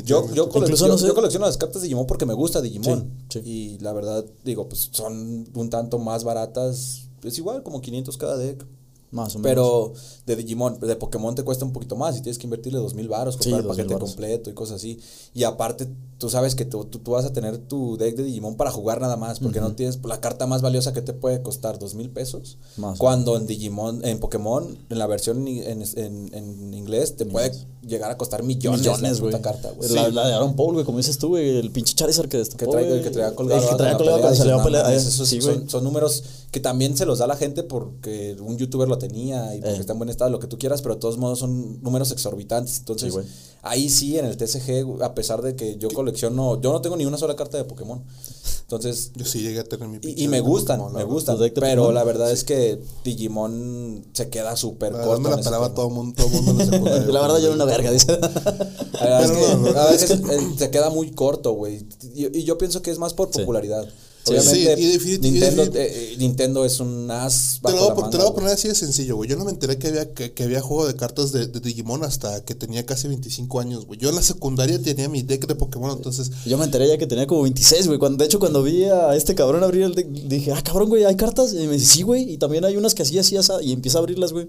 [0.04, 2.60] Yo, yo, Incluso, colecciono, no sé- yo colecciono las cartas de Digimon porque me gusta
[2.60, 3.12] Digimon.
[3.30, 3.48] Sí, sí.
[3.48, 7.08] Y la verdad, digo, pues son un tanto más baratas.
[7.22, 8.66] Es igual, como 500 cada deck.
[9.16, 9.42] Más o menos.
[9.50, 9.92] Pero
[10.26, 13.08] de Digimon, de Pokémon te cuesta un poquito más y tienes que invertirle dos mil
[13.08, 15.00] baros, Sí, comprar el 2,000 paquete completo y cosas así.
[15.34, 15.88] Y aparte,
[16.18, 19.00] tú sabes que tú, tú, tú vas a tener tu deck de Digimon para jugar
[19.00, 22.10] nada más, porque no tienes la carta más valiosa que te puede costar dos mil
[22.10, 22.58] pesos.
[22.76, 27.52] Más cuando en Digimon, en Pokémon, en la versión en, en, en inglés, te puede
[27.86, 29.88] llegar a costar millones, millones, la carta, güey.
[29.90, 32.64] La, la de Aaron Paul, güey, como dices tú, güey, el pinche Charizard que destapó,
[32.72, 34.54] que trae, el que traía colgado, El que traía en la colgado pelea, cuando salió
[34.54, 34.82] a dices, pelear.
[34.84, 35.68] "No mames, eh, esos sí, son, güey.
[35.70, 36.24] son números
[36.56, 39.80] que también se los da la gente porque un youtuber lo tenía y porque Eh.
[39.80, 42.78] está en buen estado, lo que tú quieras, pero de todos modos son números exorbitantes.
[42.78, 43.20] Entonces, Sí,
[43.60, 47.04] ahí sí, en el TCG, a pesar de que yo colecciono, yo no tengo ni
[47.04, 48.02] una sola carta de Pokémon.
[48.62, 51.36] Entonces, Yo sí llegué a tener mi y, y me gustan, Pokémon, me gustan.
[51.38, 51.52] Pero
[51.82, 51.94] Pokémon.
[51.94, 55.20] la verdad es que Digimon se queda súper corto.
[55.20, 57.06] me la pelaba todo el mundo, todo el mundo en la secundaria.
[57.12, 58.18] La verdad, yo era una verga, dice.
[58.98, 60.20] A es veces
[60.56, 61.86] se queda muy corto, güey.
[62.14, 63.84] Y, y yo pienso que es más por popularidad.
[63.84, 63.90] Sí,
[64.28, 67.94] Obviamente, sí, y definit- y Nintendo, definit- eh, Nintendo es un as Te lo, la
[67.94, 69.30] manga, te lo voy a poner así de sencillo, güey.
[69.30, 72.02] Yo no me enteré que había, que, que había juego de cartas de, de Digimon
[72.04, 73.98] hasta que tenía casi 25 años, güey.
[74.00, 76.30] Yo en la secundaria tenía mi deck de Pokémon, entonces...
[76.44, 77.98] Yo me enteré ya que tenía como 26, güey.
[77.98, 81.04] Cuando, de hecho, cuando vi a este cabrón abrir el deck, dije, ah, cabrón, güey,
[81.04, 81.52] ¿hay cartas?
[81.52, 82.32] Y me dice, sí, güey.
[82.32, 83.52] Y también hay unas que así, así, así.
[83.62, 84.48] Y empieza a abrirlas, güey.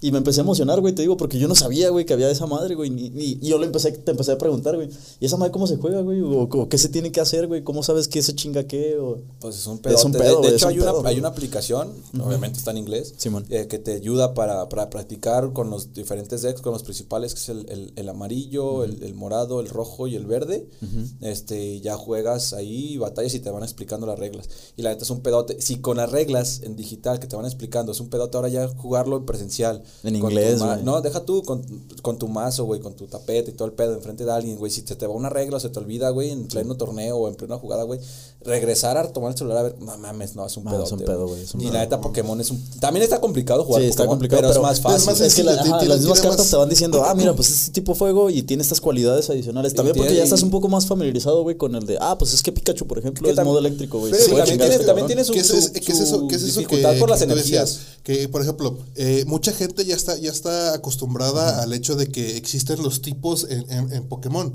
[0.00, 2.30] Y me empecé a emocionar, güey, te digo, porque yo no sabía, güey, que había
[2.30, 2.90] esa madre, güey.
[2.90, 4.90] ni- ni- Y yo le empecé, te empecé a preguntar, güey,
[5.20, 6.20] ¿y esa madre cómo se juega, güey?
[6.20, 7.62] O, o qué se tiene que hacer, güey?
[7.64, 8.98] ¿Cómo sabes qué se chinga qué?
[8.98, 9.18] O...
[9.40, 9.94] Pues es un pedo.
[9.96, 12.78] Es un De- pedo, de, hecho, un hay, una, hay una aplicación, obviamente está en
[12.78, 13.46] inglés, Simón.
[13.48, 17.40] eh, que te ayuda para, para practicar con los diferentes decks, con los principales, que
[17.40, 20.68] es el, el- el amarillo, el, el morado, el rojo y el verde.
[21.20, 24.48] este Ya juegas ahí, batallas y te van explicando las reglas.
[24.76, 25.60] Y la neta es un pedote.
[25.60, 28.68] Si con las reglas en digital que te van explicando es un pedote, ahora ya
[28.68, 29.82] jugarlo en presencial.
[30.04, 30.82] En inglés, güey.
[30.82, 31.62] No, deja tú con,
[32.02, 34.70] con tu mazo, güey, con tu tapete y todo el pedo enfrente de alguien, güey.
[34.70, 37.28] Si se te va una regla o se te olvida, güey, en pleno torneo o
[37.28, 38.00] en plena jugada, güey,
[38.44, 40.84] regresar a tomar el celular a ver, no mames, no, es un pedo.
[40.84, 42.62] es un pedo, güey, Y la neta, Pokémon es un.
[42.80, 43.82] También está complicado jugar.
[43.82, 45.00] Sí, está Pokémon, complicado, pero, pero, es más fácil.
[45.00, 47.04] es más es que la- sencillo, ajá, tiene- las mismas cartas más- te van diciendo,
[47.04, 49.74] ah, mira, pues este tipo de fuego y tiene estas cualidades adicionales.
[49.74, 52.42] También porque ya estás un poco más familiarizado, güey, con el de, ah, pues es
[52.42, 54.12] que Pikachu, por ejemplo, es modo eléctrico, güey.
[54.12, 57.22] También tiene- este tiene su- ¿Qué es, eso, qué es eso dificultad que, por las
[57.22, 57.68] energías.
[57.70, 57.96] decías?
[58.02, 62.36] Que, por ejemplo, eh, mucha gente ya está, ya está acostumbrada al hecho de que
[62.36, 64.52] existen los tipos en, en- en Pokémon.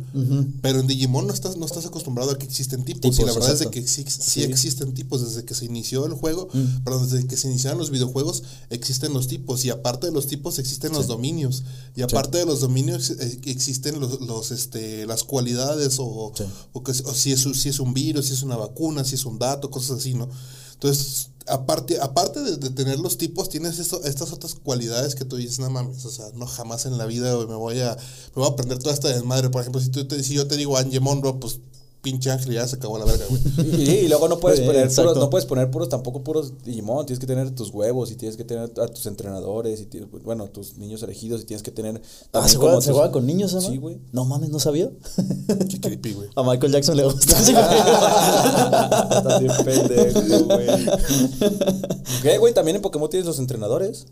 [0.62, 3.02] Pero en Digimon no estás, no estás acostumbrado a que existen tipos.
[3.20, 5.22] y la verdad es de que sí, sí existen tipos.
[5.24, 6.48] Desde que se inició el juego,
[6.84, 9.64] perdón, desde que se iniciaron los videojuegos, existen los tipos.
[9.66, 11.64] Y aparte de los tipos, existen los dominios.
[11.96, 13.12] Y aparte de los dominios,
[13.46, 16.34] existen los, los, este, las cualidades o,
[16.74, 19.26] o, que, o si, es, si es un virus, si es una vacuna, si es
[19.26, 20.30] un dato, cosas así, ¿no?
[20.82, 25.60] Entonces, aparte, aparte de, tener los tipos, tienes esto- estas otras cualidades que tú dices,
[25.60, 28.50] no mames, o sea, no jamás en la vida me voy a, me voy a
[28.50, 29.52] aprender toda esta desmadre.
[29.52, 31.60] Por ejemplo, si, tú te, si yo te digo Angemon, bro, pues
[32.02, 33.42] pinche ángel ya se acabó la verga, güey.
[33.82, 35.12] Y, y luego no puedes Sí, poner exacto.
[35.12, 38.38] puros, no puedes poner puros, tampoco puros Digimon, tienes que tener tus huevos y tienes
[38.38, 42.02] que tener a tus entrenadores y tienes, bueno, tus niños elegidos y tienes que tener
[42.34, 43.62] Ah, ¿se juega, se con niños, ¿no?
[43.62, 44.00] Sí, güey.
[44.12, 44.90] No mames, no sabía.
[45.70, 46.30] Qué creepy, güey.
[46.36, 47.38] A Michael Jackson le gusta.
[47.38, 47.48] Estás
[49.40, 50.68] bien pendejo, güey.
[52.22, 52.54] ¿Qué, güey?
[52.54, 54.06] También en Pokémon tienes los entrenadores.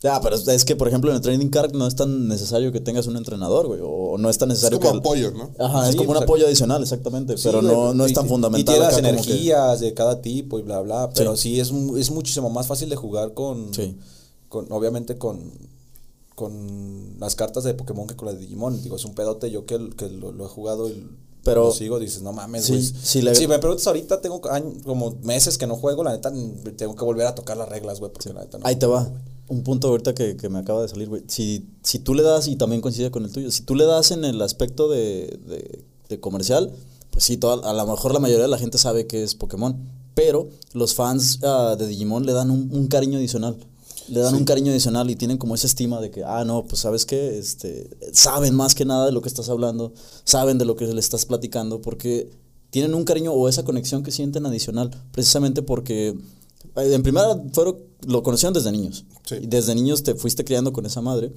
[0.00, 2.78] Ya, pero es que, por ejemplo, en el Training Card no es tan necesario que
[2.78, 3.80] tengas un entrenador, güey.
[3.82, 4.98] O no es tan Es necesario como que.
[5.00, 5.50] apoyo, ¿no?
[5.58, 7.36] Ajá, es Sí, como un apoyo adicional, exactamente.
[7.36, 8.60] Sí, pero no, no es tan y- fundamental.
[8.74, 11.10] Y tiene las que- energías de cada tipo y bla, bla.
[11.14, 13.74] Pero sí, es, mu- es muchísimo más fácil de jugar con.
[13.74, 13.96] Sí.
[14.48, 15.52] con obviamente con.
[16.36, 18.80] Con las cartas de Pokémon que con las de Digimon.
[18.82, 19.50] Digo, es un pedote.
[19.50, 21.08] Yo que, que lo, lo he jugado y
[21.42, 22.84] Pero- lo sigo, dices, no mames, Sí, güey.
[22.84, 26.32] sí le- Si me preguntas ahorita, tengo años- como meses que no juego, la neta,
[26.76, 28.66] tengo que volver a tocar las reglas, güey, porque la neta no.
[28.66, 29.10] Ahí te va.
[29.48, 31.22] Un punto ahorita que, que me acaba de salir, güey.
[31.28, 34.10] Si, si tú le das, y también coincide con el tuyo, si tú le das
[34.10, 36.70] en el aspecto de, de- de comercial,
[37.10, 39.76] pues sí, toda- a lo mejor la mayoría de la gente sabe que es Pokémon.
[40.14, 43.56] Pero los fans ah, de Digimon le dan un, un cariño adicional.
[44.08, 46.80] le dan un cariño adicional y tienen como esa estima de que, ah, no, pues
[46.80, 49.92] sabes qué, este, saben más que nada de lo que estás hablando,
[50.24, 52.30] saben de lo que le estás platicando, porque
[52.70, 56.08] tienen un cariño o esa conexión que sienten adicional, precisamente porque
[56.76, 57.76] eh, en primera fueron,
[58.06, 59.04] lo conocieron desde niños.
[59.28, 59.36] Sí.
[59.42, 61.32] Y desde niños te fuiste criando con esa madre.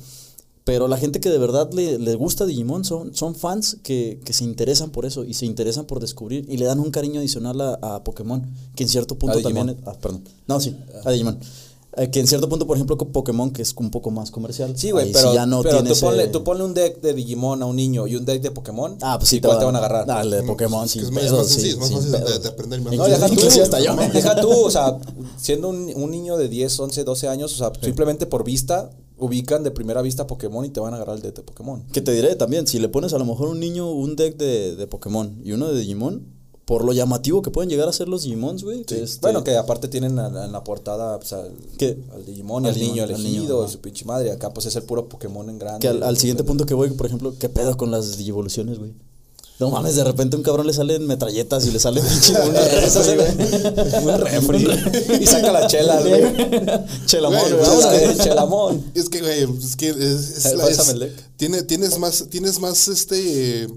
[0.63, 4.31] Pero la gente que de verdad le, le gusta Digimon son, son fans que, que
[4.31, 7.59] se interesan por eso y se interesan por descubrir y le dan un cariño adicional
[7.61, 9.75] a, a Pokémon, que en cierto punto también...
[9.85, 10.23] Ah, perdón.
[10.47, 11.39] No, sí, a Digimon.
[11.97, 14.77] Eh, que en cierto punto, por ejemplo, con Pokémon, que es un poco más comercial.
[14.77, 17.13] Sí, güey, pero, ya no pero tiene tú, ese- ponle, tú ponle un deck de
[17.13, 18.97] Digimon a un niño y un deck de Pokémon.
[19.01, 20.05] Ah, pues sí, ¿y cuál te van a agarrar?
[20.09, 22.41] Ah, el de Pokémon, que es más- pedos, más sencillo, sí, es más sin fácil
[22.43, 23.35] de- aprender más No, fácil.
[23.35, 23.95] deja tú, hasta yo.
[24.13, 24.97] deja tú, o sea,
[25.37, 29.61] siendo un, un niño de 10, 11, 12 años, o sea, simplemente por vista, ubican
[29.63, 31.83] de primera vista Pokémon y te van a agarrar el deck de Pokémon.
[31.91, 34.77] Que te diré también, si le pones a lo mejor un niño un deck de,
[34.77, 36.25] de Pokémon y uno de Digimon,
[36.65, 38.81] por lo llamativo que pueden llegar a ser los Digimons, güey.
[38.81, 41.97] este, Bueno, que aparte tienen a- a- en la portada pues, al, ¿Qué?
[42.13, 44.31] al Digimon Al al niño Digimon, al elegido niño, y su pinche madre.
[44.31, 45.79] Acá pues es el puro Pokémon en grande.
[45.79, 48.91] Que al, al siguiente punto que voy, por ejemplo, ¿qué pedo con las digivoluciones, güey?
[49.59, 52.53] No mames, de repente a un cabrón le salen metralletas y le sale pinche un
[52.55, 54.05] refri, güey.
[54.05, 55.23] Un refri.
[55.23, 56.21] y saca la chela, güey.
[57.05, 58.17] Chelamón, Güey, pues, Vamos a ver.
[58.17, 58.83] Chelamón.
[58.95, 61.13] Es que, güey, es que es, es Eh, la- pásame es- el deck.
[61.37, 63.67] tiene, tienes más, tienes más este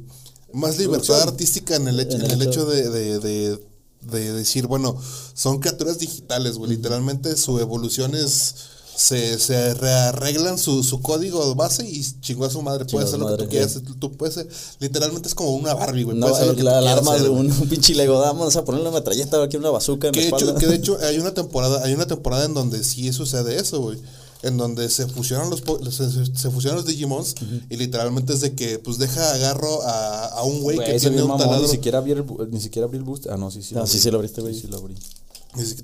[0.55, 3.59] más libertad artística en el hecho, en el hecho de, de, de,
[4.03, 4.97] de decir, bueno,
[5.35, 6.71] son criaturas digitales, güey.
[6.71, 8.55] Literalmente su evolución es
[8.97, 12.85] se, se rearreglan su, su código base y chingó a su madre.
[12.89, 13.75] Su hacer lo que tú quieras.
[13.85, 14.49] Tú, tú puedes ser-
[14.79, 16.17] literalmente es como una Barbie, güey.
[16.17, 18.97] No, puedes lo que la, arma de un, un pinche Lego, vamos a ponerle una
[18.99, 21.93] metralleta aquí, una bazooka en Que la hecho, que de hecho hay una temporada, hay
[21.93, 23.99] una temporada en donde sí sucede eso, güey.
[24.45, 25.63] En donde se fusionan los
[25.95, 27.35] se, se- fusionan los Digimons
[27.71, 31.29] y literalmente es de que pues deja agarro a, a un güey que tiene un
[31.29, 31.63] mamón, taladro.
[31.67, 33.27] ni siquiera abrí el, ni siquiera abrí el boost.
[33.29, 33.75] Ah, no, sí, sí.
[33.75, 34.03] Ah, lo sí, abrí.
[34.03, 34.55] sí lo abriste, güey.
[34.55, 34.95] Sí, sí lo abrí.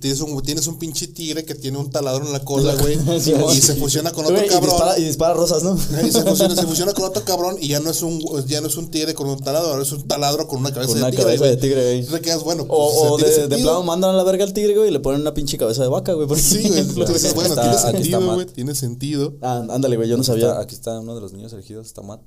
[0.00, 2.98] Tienes un, tienes un pinche tigre que tiene un taladro en la cola, güey.
[3.20, 3.60] Sí, y sí.
[3.60, 4.70] se fusiona con otro y cabrón.
[4.70, 5.76] dispara, y dispara rosas, ¿no?
[6.04, 8.66] Y se fusiona, se fusiona con otro cabrón y ya no es un ya no
[8.66, 11.10] es un tigre con un taladro, ahora es un taladro con una cabeza Con de
[11.10, 11.24] tigre.
[11.24, 11.98] cabeza de tigre, güey.
[12.00, 14.74] Entonces quedas, bueno, pues, O, tiene de, de plano mandan a la verga al tigre,
[14.76, 16.26] güey, y le ponen una pinche cabeza de vaca, güey.
[16.40, 16.84] Sí, güey.
[17.06, 18.46] dices, bueno, Está- tiene sentido, güey.
[18.46, 19.34] Tiene sentido.
[19.40, 20.58] Ah, ándale, güey, yo no Está- sabía.
[20.58, 22.20] aquí está uno de los niños elegidos, está Matt.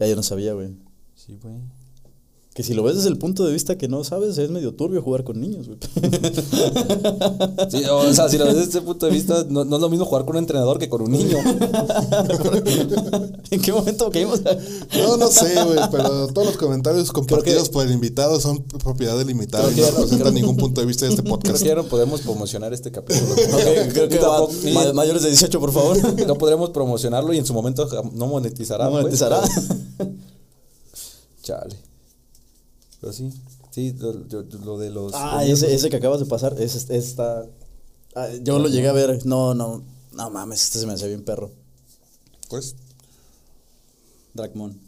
[0.00, 0.70] Ya, yo no sabía, güey.
[1.14, 1.54] Sí, güey.
[2.58, 5.00] Que si lo ves desde el punto de vista que no sabes, es medio turbio
[5.00, 5.78] jugar con niños, güey.
[7.70, 9.88] Sí, o sea, si lo ves desde este punto de vista, no, no es lo
[9.88, 11.36] mismo jugar con un entrenador que con un niño.
[13.52, 14.42] ¿En qué momento caímos?
[14.42, 19.16] No, no sé, güey, pero todos los comentarios compartidos que- por el invitado son propiedad
[19.16, 21.36] del invitado Creo y que no representan creo- ningún punto de vista de este Creo
[21.36, 21.62] podcast.
[21.62, 23.36] que ya no podemos promocionar este capítulo.
[23.92, 25.96] Creo que tampoco- ma- mayores de 18, por favor.
[26.26, 28.86] no podremos promocionarlo y en su momento no monetizará.
[28.86, 29.42] No pues, monetizará.
[29.98, 30.10] pero-
[31.42, 31.87] Chale.
[33.00, 33.30] Pero sí,
[33.70, 35.12] sí, lo, yo- lo de los...
[35.14, 37.46] Ah, ese, ese que acabas de pasar, ese, ese está...
[38.16, 39.24] ah, yo lo llegué a ver.
[39.26, 39.82] No, no,
[40.12, 41.50] no mames, este se me hace bien perro.
[42.48, 42.74] Pues,
[44.34, 44.78] Dragmon.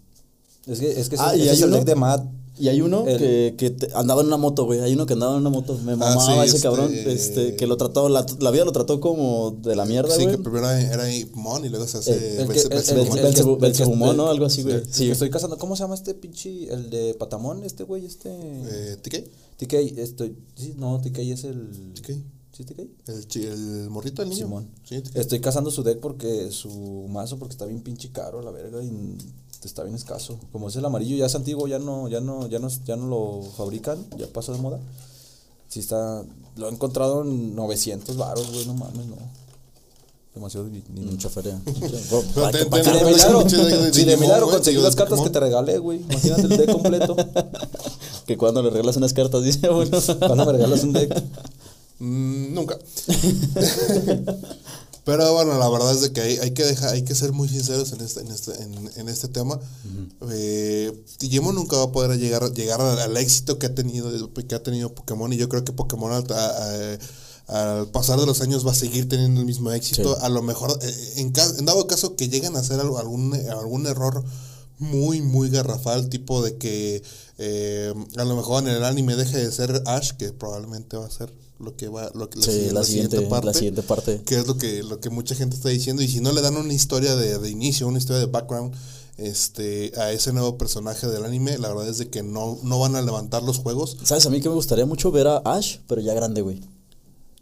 [0.66, 2.24] Es que, es que Ah, ese- y ese hay es el deck de Matt.
[2.60, 4.80] Y hay uno El- que, que te- andaba en una moto, güey.
[4.80, 5.78] Hay uno que andaba en una moto.
[5.78, 6.92] Me mamaba sí, ese este- cabrón.
[6.94, 10.36] Este, que lo trató, la, la vida lo trató como de la mierda, sí, güey.
[10.36, 11.04] que primero era
[11.34, 13.18] Mon y luego se hace El que- Belze- el- el- Belzebumon.
[13.18, 14.26] el- Belzebu- el que- Belzebumon, el- ¿no?
[14.28, 14.74] Algo así, güey.
[14.76, 15.06] el Sí.
[15.06, 15.56] que estoy casando.
[15.58, 16.72] ¿Cómo se llama este pinche?
[16.72, 18.30] El de Patamón, este güey, este.
[18.30, 19.24] Eh, ¿TK?
[19.56, 20.36] TK, estoy.
[20.54, 21.92] Sí, no, TK es el.
[21.94, 22.14] TK.
[22.52, 22.80] ¿Sí, TK?
[23.06, 24.44] El, chi- el morrito del niño.
[24.46, 24.68] Simón.
[24.84, 25.16] Sí, TK.
[25.18, 26.68] Estoy cazando su deck porque su
[27.08, 28.90] mazo porque está bien pinche caro la verga y
[29.68, 30.38] está bien escaso.
[30.52, 33.06] Como es el amarillo ya es antiguo, ya no ya no ya no ya no
[33.06, 34.78] lo fabrican, ya pasó de moda.
[35.68, 36.22] Sí está
[36.56, 39.16] lo he encontrado en 900 varos, güey, no mames, no.
[40.34, 41.10] Demasiado di- dinero.
[41.12, 41.60] Mucha feria.
[41.64, 43.48] Si de milagro,
[43.92, 46.00] si de milagro conseguí las cartas que te regalé, güey.
[46.08, 47.16] Imagínate el deck completo.
[48.26, 49.98] que cuando le regalas unas cartas, dice, bueno.
[50.20, 51.20] Cuando me regalas un deck.
[51.98, 52.78] Mm, nunca.
[55.04, 57.48] Pero bueno, la verdad es de que hay, hay que dejar, hay que ser muy
[57.48, 59.58] sinceros en este, en este, en, en este tema.
[60.30, 64.54] Eh, Digimon nunca va a poder llegar, llegar al, al éxito que ha tenido, que
[64.54, 66.98] ha tenido Pokémon, y yo creo que Pokémon al, a- a-
[67.80, 70.14] al pasar de los años va a seguir teniendo el mismo éxito.
[70.14, 70.20] Sí.
[70.22, 74.22] A lo mejor, eh, en, en dado caso que lleguen a hacer algún, algún error
[74.78, 77.02] muy, muy garrafal, tipo de que
[77.38, 81.10] eh, a lo mejor en el anime deje de ser Ash, que probablemente va a
[81.10, 84.22] ser lo que va, lo que Sí, la siguiente, la siguiente parte.
[84.24, 86.02] que es lo que, lo que mucha gente está diciendo.
[86.02, 88.74] Y si no le dan una historia de, de inicio, una historia de background
[89.18, 92.96] este, a ese nuevo personaje del anime, la verdad es de que no, no van
[92.96, 93.96] a levantar los juegos.
[94.02, 94.24] ¿Sabes?
[94.26, 96.60] A mí que me gustaría mucho ver a Ash, pero ya grande, güey.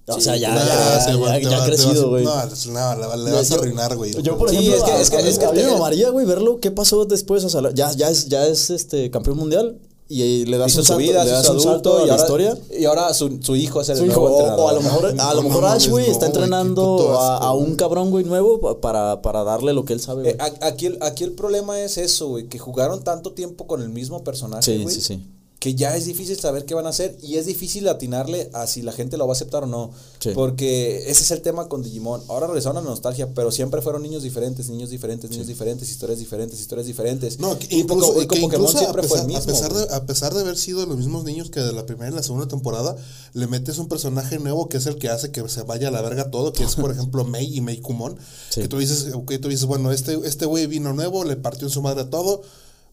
[0.09, 2.25] O sea, ya, Nah, ya, se va- ya, te ya va- te crecido, güey.
[2.25, 4.11] No, no, le, le vas a Yo- arruinar, güey.
[4.23, 5.61] Yo, por Sí, ejemplo, es que- a- es que- a mí- es que a mí
[5.63, 6.61] me mamaría, güey, verlo.
[6.61, 7.45] ¿Qué pasó después?
[7.45, 9.79] O sea, ya, ya es, ya es este campeón mundial
[10.11, 12.13] y le das un su salto, vida, le das un adulto salto a y la
[12.15, 12.59] ahora, historia.
[12.79, 14.65] y ahora su, su hijo es el Su hijo, nuevo o, entrenador.
[14.65, 18.11] o a lo mejor, a lo mejor Ash, güey, no, está entrenando a, un cabrón,
[18.11, 20.35] güey, nuevo pa- para, para darle lo que él sabe, güey.
[20.35, 23.91] Eh, aquí, el, aquí el problema es eso, güey, que jugaron tanto tiempo con el
[23.91, 25.23] mismo personaje, Sí, güey, sí, sí.
[25.59, 28.81] Que ya es difícil saber qué van a hacer y es difícil atinarle a si
[28.81, 29.91] la gente lo va a aceptar o no.
[30.21, 30.31] Sí.
[30.33, 32.23] Porque ese es el tema con Digimon.
[32.29, 36.21] Ahora regresaron a la nostalgia, pero siempre fueron niños diferentes, niños diferentes, niños diferentes, historias
[36.21, 37.41] diferentes, historias diferentes.
[37.41, 39.53] No, que y, incluso, y que Pokémon incluso siempre a, fue pesar, el a mismo.
[39.53, 39.89] pesar güey.
[39.89, 42.23] de, a pesar de haber sido los mismos niños que de la primera y la
[42.23, 42.95] segunda temporada,
[43.35, 46.03] le metes un personaje nuevo que es el que hace que se vaya a la
[46.03, 48.17] verga todo, que es por ejemplo Mei y Mei Kumon,
[48.51, 48.61] Sí.
[48.61, 51.73] que tú dices, okay, tú dices, bueno, este este güey vino nuevo, le partió en
[51.73, 52.43] su madre a todo,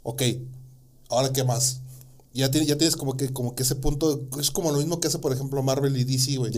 [0.01, 0.24] ok,
[1.09, 1.82] ahora qué más.
[2.36, 5.07] Ya, tiene- ya tienes como que, como que ese punto, es como lo mismo que
[5.07, 6.51] hace por ejemplo Marvel y DC, güey,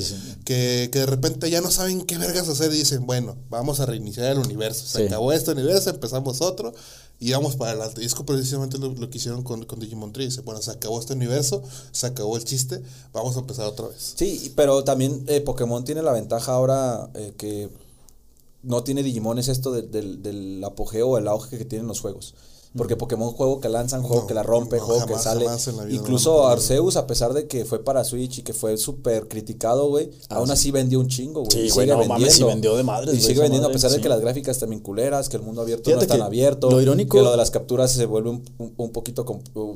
[0.43, 3.85] que, que de repente ya no saben qué vergas hacer y dicen, bueno, vamos a
[3.85, 5.03] reiniciar el universo, se Sí.
[5.05, 6.73] acabó este universo, empezamos otro
[7.19, 8.01] y vamos para adelante.
[8.01, 10.25] Y es que precisamente lo, lo que hicieron con, con Digimon Tree.
[10.25, 11.61] Dice, bueno, se acabó este universo,
[11.91, 12.81] se acabó el chiste,
[13.13, 14.13] vamos a empezar otra vez.
[14.15, 17.69] Sí, pero también eh, Pokémon tiene la ventaja ahora eh, que
[18.63, 21.99] no tiene Digimon, es esto del- del, del apogeo o el auge que tienen los
[22.01, 22.33] juegos.
[22.77, 25.45] Porque Pokémon juego que lanzan, juego No, que la rompe, no, juego jamás, que sale.
[25.45, 26.47] jamás en la vida lo Incluso.
[26.47, 30.49] Arceus, a pesar de que fue para Switch y que fue súper criticado, güey, aún
[30.51, 31.51] así vendió un chingo, güey.
[31.51, 34.07] Sí, y sigue no mames, vendió de madres, Y sigue vendiendo a pesar de que
[34.09, 36.69] las gráficas están bien culeras, que el mundo abierto Fíjate no es tan abierto.
[36.69, 39.25] lo irónico- Que lo de las capturas se vuelve un, un- un poquito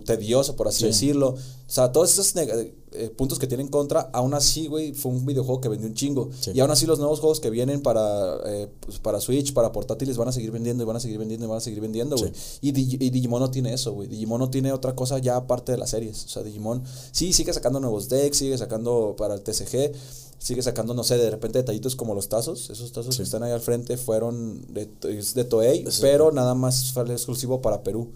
[0.05, 0.85] tedioso, por así Sí.
[0.85, 1.29] decirlo.
[1.29, 1.37] O
[1.73, 5.25] sea, todos esos neg- eh, puntos que tienen en contra, aún así, güey, fue un
[5.25, 6.29] videojuego que vendió un chingo.
[6.39, 6.51] Sí.
[6.53, 10.17] Y aún así los nuevos juegos que vienen para, eh, pues, para Switch, para portátiles,
[10.17, 12.31] van a seguir vendiendo y van a seguir vendiendo y van a seguir vendiendo, güey.
[12.61, 14.07] Y, Digi- y Digimon no tiene eso, güey.
[14.07, 16.25] Digimon no tiene otra cosa ya aparte de las series.
[16.25, 19.93] O sea, Digimon sí sigue sacando nuevos decks, sigue sacando para el TCG,
[20.39, 22.69] sigue sacando, no sé, de repente detallitos como los tazos.
[22.71, 24.89] Esos tazos que están ahí al frente fueron de,
[25.35, 28.09] de Toei, pero nada más fue exclusivo para Perú.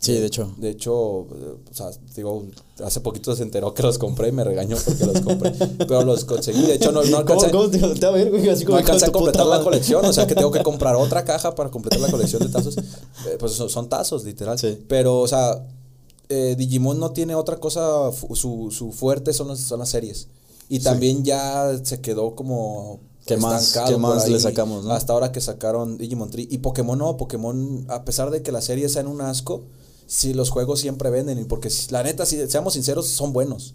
[0.00, 0.50] Sí, de hecho.
[0.56, 1.26] De hecho, o
[1.72, 2.44] sea, digo,
[2.82, 5.52] hace poquito se enteró que los compré y me regañó porque los compré.
[5.76, 6.62] pero los conseguí.
[6.62, 8.48] De hecho, no, no ¿Cómo, alcancé, cómo te volteé a ver, güey?
[8.48, 10.02] Así no alcancé a completar la colección.
[10.04, 12.78] O sea, que tengo que comprar otra caja para completar la colección de tazos.
[12.78, 14.58] Eh, pues son, son tazos, literal.
[14.58, 14.82] Sí.
[14.88, 15.66] Pero, o sea,
[16.30, 18.10] eh, Digimon no tiene otra cosa.
[18.32, 20.28] Su, su fuerte son, las- son las series.
[20.70, 23.00] Y también ya se quedó como.
[23.26, 23.74] ¿Qué más-
[24.24, 24.92] qué le sacamos, no?
[24.92, 26.48] Hasta ahora que sacaron Digimon Tree.
[26.50, 29.64] Y Pokémon no, Pokémon, a pesar de que las series sean un asco,
[30.10, 31.38] sí, los juegos siempre venden.
[31.38, 33.74] Y porque si- la neta, si seamos sinceros, son buenos.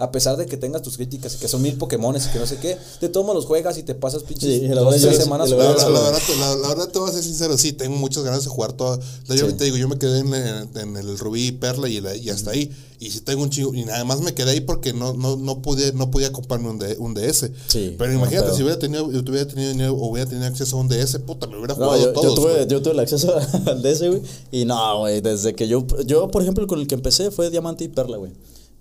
[0.00, 2.46] A pesar de que tengas tus críticas y que son mil Pokémones y que no
[2.46, 5.08] sé qué, de todos modos los juegas y te pasas pinches Sí, la dos, verdad,
[5.08, 5.90] tres yo- semanas la La, jugando.
[5.90, 8.22] la- la verdad, te- la- la verdad te voy a ser sincero, sí, tengo muchas
[8.22, 9.00] ganas de jugar todo.
[9.28, 12.14] Yo te digo, yo me quedé en, en- en el Rubí y Perla y, la-
[12.14, 12.70] y hasta ahí.
[13.00, 13.74] Y sí tengo un chingo.
[13.74, 16.78] Y nada más me quedé ahí porque no, no, no pude, no podía comprarme un,
[16.78, 17.50] D- un DS.
[17.68, 20.46] Sí, Pero no, imagínate, pero- si hubiera tenido, yo hubiera tenido dinero o hubiera tenido
[20.46, 22.34] acceso a un DS, puta, me hubiera No, jugado yo, yo todos.
[22.36, 22.66] tuve, güey.
[22.68, 23.34] yo tuve el acceso
[23.66, 24.22] al DS, güey.
[24.52, 27.82] Y no, güey, desde que yo, yo, por ejemplo, con el que empecé fue Diamante
[27.84, 28.30] y Perla, güey.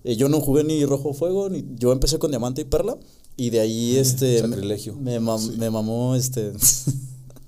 [0.07, 2.97] Eh, yo no jugué ni Rojo Fuego, ni yo empecé con Diamante y Perla.
[3.35, 4.39] Y de ahí, este.
[4.39, 4.95] sacrilegio.
[4.95, 6.53] Me, mam- me mamó, este.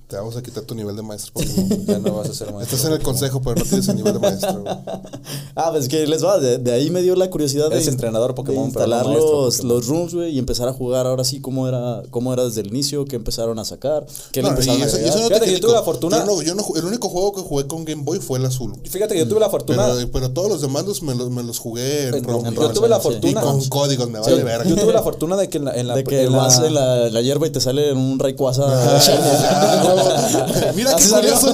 [0.09, 1.31] Te vamos a quitar tu nivel de maestro.
[1.33, 1.85] Pokémon.
[1.85, 2.75] Ya no vas a ser maestro.
[2.77, 4.61] Estás en el consejo, pero no tienes el nivel de maestro.
[4.61, 4.73] güey.
[5.55, 6.39] ah, pues que les va.
[6.39, 9.05] De, de ahí me dio la curiosidad Eres de, entrenador Pokémon, de pero no instalar
[9.05, 9.75] maestro los, Pokémon.
[9.77, 12.67] los rooms, güey, y empezar a jugar ahora sí cómo era, cómo era desde el
[12.69, 15.09] inicio, qué empezaron a sacar, qué le No, y empezaron a eso- y agregar.
[15.15, 17.33] eso no te Fíjate que yo tuve la fortuna- Yo no, yo el único juego
[17.33, 18.73] que jugué con Game Boy fue el azul.
[18.89, 19.91] Fíjate que yo tuve la fortuna.
[19.93, 22.73] Pero, pero todos los demás los- me los, me los jugué en, En- y con-
[22.73, 24.67] tuve la Y fortuna- con códigos, me Sí, vale verga.
[24.67, 25.75] yo tuve la fortuna de que en la.
[25.75, 28.17] En la de que en la- vas en la, la hierba y te sale un
[28.17, 28.65] Rayquaza.
[30.01, 31.53] Ah, Mira qué curioso.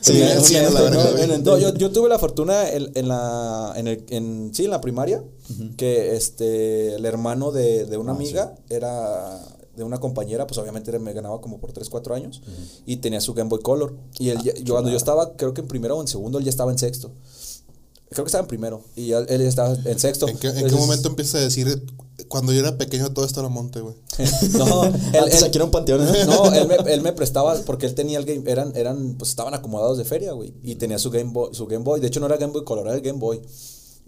[0.00, 0.12] Sí,
[1.58, 5.22] yo, yo tuve la fortuna en, en la en el en sí en la primaria
[5.76, 9.40] que este el hermano de, de Ah, una amiga era
[9.76, 12.42] de una compañera, pues obviamente me ganaba como por 3, 4 años
[12.86, 13.94] y tenía su Game Boy Color.
[14.18, 16.44] Y él ya- yo cuando yo estaba creo que en primero o en segundo él
[16.44, 17.10] ya estaba en sexto.
[18.10, 20.28] Creo que estaba en primero y él, él estaba en sexto.
[20.28, 21.84] ¿En qué, en qué momento empieza a decir,
[22.28, 23.96] cuando yo era pequeño todo esto era monte, güey?
[24.58, 26.02] no, él, él- aquí era un panteón.
[26.08, 26.24] ¿eh?
[26.26, 29.52] no, él me, él me prestaba porque él tenía el game, eran, eran, pues estaban
[29.54, 32.26] acomodados de feria, güey, y tenía su Game Boy, su Game Boy, de hecho no
[32.26, 33.40] era Game Boy Color, era el Game Boy.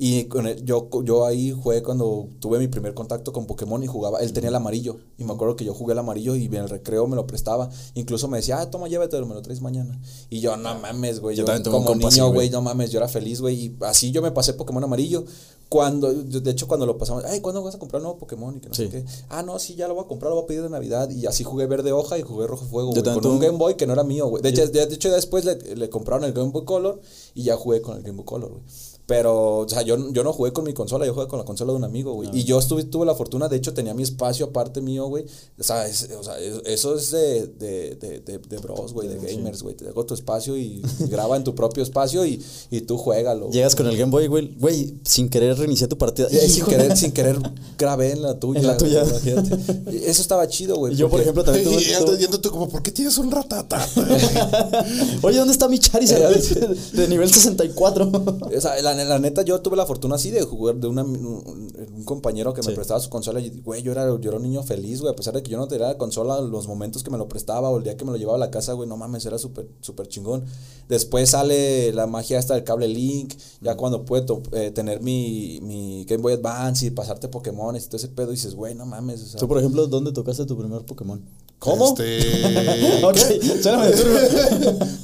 [0.02, 3.86] Y con él- yo, yo ahí jugué cuando tuve mi primer contacto con Pokémon y
[3.86, 6.54] jugaba, él tenía el amarillo, y me acuerdo que yo jugué el amarillo y en
[6.54, 10.00] el recreo me lo prestaba, incluso me decía, ah, toma, llévatelo, me lo traes mañana.
[10.30, 12.48] Y yo, no mames, güey, Yo yo, también un como así, niño, güey.
[12.48, 15.22] no mames, yo era feliz, güey, y así yo me pasé Pokémon amarillo.
[15.68, 18.56] Cuando, yo- de hecho, cuando lo pasamos, ay, ¿cuándo vas a comprar un nuevo Pokémon?
[18.56, 19.04] Y que no sé qué.
[19.28, 21.08] Ah, no, sí, ya lo voy a comprar, lo voy a pedir de Navidad.
[21.10, 23.86] Y así jugué verde hoja y jugué rojo fuego, güey, con un Game Boy que
[23.86, 24.42] no era mío, güey.
[24.42, 27.00] De hecho, de, de hecho, después le, le compraron el Game Boy Color
[27.34, 28.62] y ya jugué con el Game Boy Color, güey.
[29.10, 31.72] Pero, o sea, yo, yo no jugué con mi consola, yo jugué con la consola
[31.72, 32.30] de un amigo, güey.
[32.32, 35.24] Y yo estuve, tuve la fortuna, de hecho, tenía mi espacio aparte mío, güey.
[35.58, 39.08] O sea, es- o sea, es- eso es de, de, de, de, de bros, güey,
[39.08, 39.74] de gamers, güey.
[39.74, 42.40] Te dejo tu espacio y graba en tu propio espacio y,
[42.70, 43.46] y tú juégalo.
[43.46, 43.54] güey.
[43.54, 46.28] Llegas con el Game Boy, güey, güey, sin querer reiniciar tu partida.
[46.30, 47.36] Y sin querer, sin querer
[47.76, 48.60] grabé en la tuya.
[48.60, 49.02] En la tuya.
[49.02, 49.90] güey, imagínate.
[49.92, 50.94] Y Eso estaba chido, güey.
[50.94, 51.82] Yo, por ejemplo, también tuve.
[51.82, 53.84] Y ando yendo tú como, ¿por qué tienes un ratata?
[55.22, 58.10] Oye, ¿dónde está mi Charizard de, de nivel 64?
[58.56, 61.72] O sea, la, la neta, yo tuve la fortuna así de jugar de una, un,
[61.94, 62.74] un compañero que me Sí.
[62.74, 63.40] prestaba su consola.
[63.40, 65.12] Y, güey, yo era, yo era un niño feliz, güey.
[65.12, 67.68] A pesar de que yo no tenía la consola, los momentos que me lo prestaba
[67.70, 69.68] o el día que me lo llevaba a la casa, güey, no mames, era súper,
[69.80, 70.44] súper chingón.
[70.88, 73.34] Después sale la magia esta del cable Link.
[73.60, 77.96] Ya cuando pude eh, tener mi, mi Game Boy Advance y pasarte Pokémon y todo
[77.96, 79.22] ese pedo, dices, güey, no mames.
[79.22, 81.22] O sea, Tú, por ejemplo, ¿dónde tocaste tu primer Pokémon?
[81.60, 81.88] ¿Cómo?
[81.90, 83.00] Este...
[83.04, 83.16] ok,
[83.62, 84.18] suena medio turbio.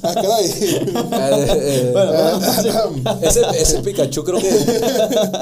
[0.01, 0.45] ah, caray.
[0.45, 2.69] Eh, eh, Bueno, bueno, sí.
[3.21, 4.49] ese, ese Pikachu creo que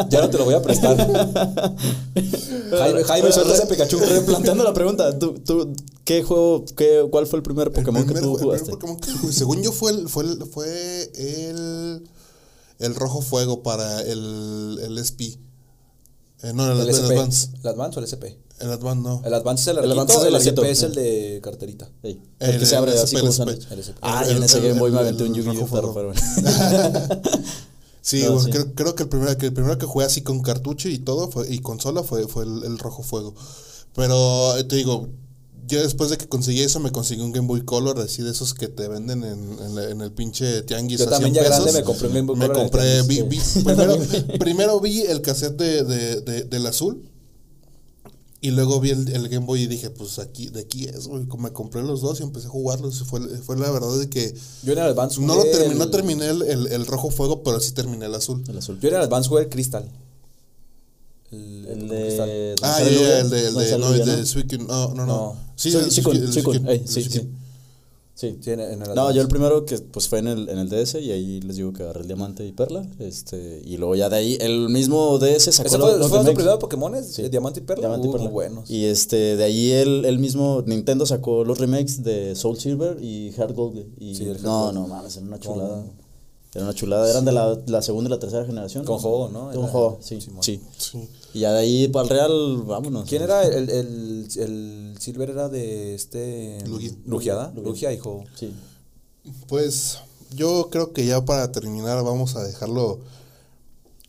[0.09, 0.97] ya no te lo voy a prestar.
[2.70, 3.97] Jaime, Jaime, suelta ese Pikachu.
[3.99, 8.22] Replanteando la pregunta, ¿tú, tú, ¿qué juego, qué, cuál fue el primer El Pokémon primer-
[8.22, 8.72] que tú el primer jugaste?
[8.72, 12.03] Pokémon que jugué, según yo fue el, fue el, fue el,
[12.80, 15.39] el rojo fuego para el, el SP.
[16.44, 16.96] Eh, no, el, El el.
[17.06, 17.50] Advance.
[17.64, 18.38] ¿El Advance o el SP?
[18.60, 19.22] El Advance no.
[19.26, 21.90] El Advance es el El Advance es el el SP es el de carterita.
[22.04, 23.58] El, El- que se abre el así SP, como el.
[23.80, 23.94] SP.
[24.02, 25.68] Ah, en ese Game Boy me aventé un Yu-Gi-Oh!
[25.72, 26.14] Pero, pero-
[28.02, 28.52] Sí, No, sí.
[28.52, 31.32] Creo, creo que el primero que el primero que jugué así con cartucho y todo
[31.32, 33.34] fue y consola fue fue el, el rojo fuego.
[33.96, 35.08] Pero eh, te digo,
[35.68, 38.53] yo después de que conseguí eso me conseguí un Game Boy Color así de esos
[38.53, 41.49] que te venden en, en, la- en el pinche tianguis Yo a también 100 ya
[41.49, 43.97] grande me compré un Game Boy Me Color compré vi- tianguis, vi- primero,
[44.39, 47.09] primero vi el cassette de, de, de- del azul
[48.41, 51.26] y luego vi el, el Game Boy y dije, pues aquí de aquí es, güey.
[51.39, 53.01] Me compré los dos y empecé a jugarlos.
[53.05, 55.89] Fue, fue la verdad de que Yo en el Advance no lo terminé, el- no
[55.89, 58.43] terminé el, el- el rojo fuego, pero sí terminé el azul.
[58.47, 58.80] el azul.
[58.80, 59.89] Yo en el Advance jugué el Crystal.
[61.32, 62.15] El, de.
[62.17, 64.63] Ah, ¿dónde ya, eh, sale ya, el de, el ¿Dónde de, no, el de Suicune,
[64.65, 65.36] no, no, no.
[65.55, 67.09] Sí, Sí, el sí, Suicune, sí, Suicune, sí, sí.
[67.09, 67.45] Suicune.
[68.17, 68.38] Sí.
[68.39, 70.69] Sí, en, en el No, yo el primero que pues fue en el, en el
[70.69, 72.88] DS y ahí les digo que agarré el diamante y perla.
[72.97, 76.34] Este, y luego ya de ahí, el mismo DS sacó ¿Ese los- fue, los fue
[76.34, 77.03] primero Pokémon?
[77.03, 77.28] Sí.
[77.28, 77.82] Diamante y Perla.
[77.89, 78.23] Diamante y Uh, Perla.
[78.28, 78.69] muy buenos.
[78.71, 83.34] Y este, de ahí el, el mismo Nintendo sacó los remakes de Soul Silver y
[83.34, 83.86] Heart Gold.
[83.99, 84.73] Y Sí, el Heart no, Gold.
[84.76, 85.84] no mames, era una chulada.
[86.56, 88.86] Era una chulada, eran de la, la segunda y la tercera generación.
[88.86, 89.51] Con juego, ¿no?
[89.51, 90.32] Con juego, sí, sí.
[90.39, 90.62] Sí.
[91.34, 93.08] Y ya de ahí para el Real, vámonos.
[93.10, 95.30] ¿Quién era el, el, el Silver?
[95.32, 96.64] Era de este.
[96.66, 96.93] Lugia.
[97.06, 97.51] Lugiada.
[97.56, 97.91] Lugia.
[97.91, 98.24] Hijo.
[98.36, 98.53] Sí.
[99.47, 99.97] Pues
[100.34, 103.01] yo creo que ya para terminar vamos a dejarlo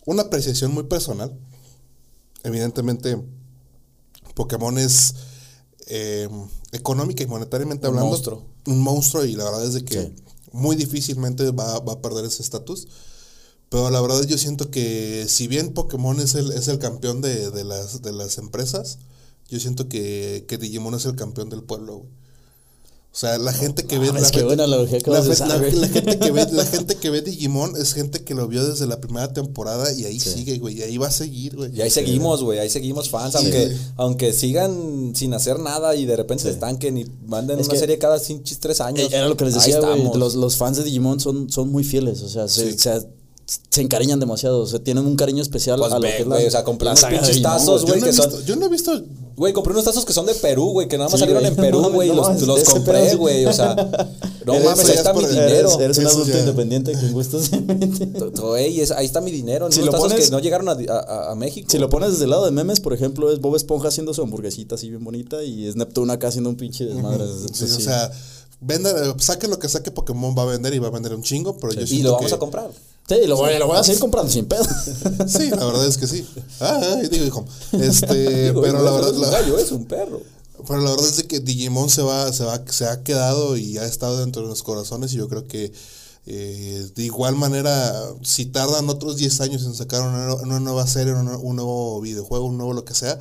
[0.05, 1.37] una apreciación muy personal.
[2.45, 3.21] Evidentemente,
[4.35, 5.15] Pokémon es
[5.89, 6.29] eh,
[6.73, 8.43] económica y monetariamente Un hablando monstruo.
[8.67, 10.15] un monstruo y la verdad es de que Sí.
[10.57, 12.89] Muy difícilmente va, va a perder ese estatus.
[13.69, 17.51] Pero la verdad yo siento que si bien Pokémon es el, es el campeón de,
[17.51, 18.99] de las, de las empresas,
[19.49, 22.11] yo siento que, que Digimon es el campeón del pueblo, güey.
[23.17, 24.09] O sea, la gente que ve...
[24.09, 24.13] la
[25.91, 29.01] gente- que ve, la gente que ve Digimon es gente que lo vio desde la
[29.01, 30.81] primera temporada y ahí sigue, güey.
[30.81, 31.75] Y ahí va a seguir, güey.
[31.75, 36.05] Y ahí seguimos, güey, ahí seguimos fans, Sí, aunque, aunque sigan sin hacer nada y
[36.05, 38.21] de repente se estanquen y manden Es una serie cada
[38.61, 39.11] tres años.
[39.11, 39.93] Eh, Era lo que les Ahí decía, güey.
[39.97, 40.17] estamos.
[40.19, 42.21] Los, los fans de Digimon son, son muy fieles.
[42.21, 42.79] O sea, se, Sí.
[42.79, 43.01] se,
[43.71, 44.61] se encariñan demasiado.
[44.61, 46.51] O sea, tienen un cariño especial Pues a lo ve, que es la, güey, o
[46.51, 48.45] sea, compré la unos saga de pinches Digimon, tazos, yo, güey, no que son- visto,
[48.45, 49.03] yo no he visto...
[49.37, 51.55] Güey, compré unos tazos que son de Perú, güey, que nada más Sí, salieron en
[51.57, 53.17] Perú, güey, los, no, los ese compré, sí.
[53.17, 53.75] güey, o sea,
[54.47, 55.69] no Eres- mames, ahí está mi dinero.
[55.69, 56.39] Eres, eres un adulto ya.
[56.41, 57.51] independiente con gustos.
[58.41, 61.33] Güey, ahí está mi dinero, Si unos lo tazos pones- que no llegaron a, a-
[61.33, 61.69] a México.
[61.71, 64.23] si lo pones desde el lado de memes, por ejemplo, es Bob Esponja haciendo su
[64.23, 67.27] hamburguesita así bien bonita y es Neptuno acá haciendo un pinche desmadre.
[67.27, 67.83] Sí, Entonces, o sí.
[67.83, 68.11] sea,
[68.61, 71.57] venda, saque lo que saque Pokémon va a vender y va a vender un chingo,
[71.59, 72.71] pero yo y lo vamos que- a comprar.
[73.09, 74.65] Sí, lo voy, lo voy a seguir comprando sin pedo.
[75.29, 76.27] Sí, la verdad es que sí.
[76.61, 77.45] Ah, ay, digo, hijo.
[77.73, 80.21] Este, Digo, pero la verdad, es un la- gallo, es un perro.
[80.67, 83.85] pero la verdad es que Digimon se va, se va, se ha quedado y ha
[83.85, 85.73] estado dentro de los corazones y yo creo que
[86.29, 91.13] eh, de igual manera, si tardan otros 10 años en sacar una, una nueva serie,
[91.15, 93.17] un, nue- un nuevo videojuego, un nuevo lo que sea,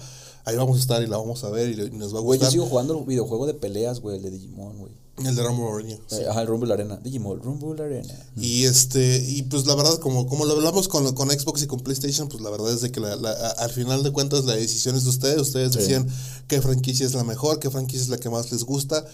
[0.46, 2.40] ahí vamos a estar y la vamos a ver y, y nos va a Güey,
[2.40, 2.52] yo gustar.
[2.52, 4.94] sigo jugando el videojuego de peleas, güey, el de Digimon, güey.
[5.24, 6.16] El de Rumble Arena, sí.
[6.18, 7.00] Eh, Ajá, el Rumble Arena.
[7.02, 8.14] Digimon, Rumble Arena.
[8.36, 11.80] Y este, y pues la verdad, como, como lo hablamos con, con Xbox y con
[11.80, 15.06] PlayStation, pues la verdad es de que la- al final de cuentas la decisión es
[15.06, 15.40] de ustedes.
[15.40, 16.06] Ustedes decían
[16.50, 19.06] qué franquicia es la mejor, qué franquicia es la que más les gusta.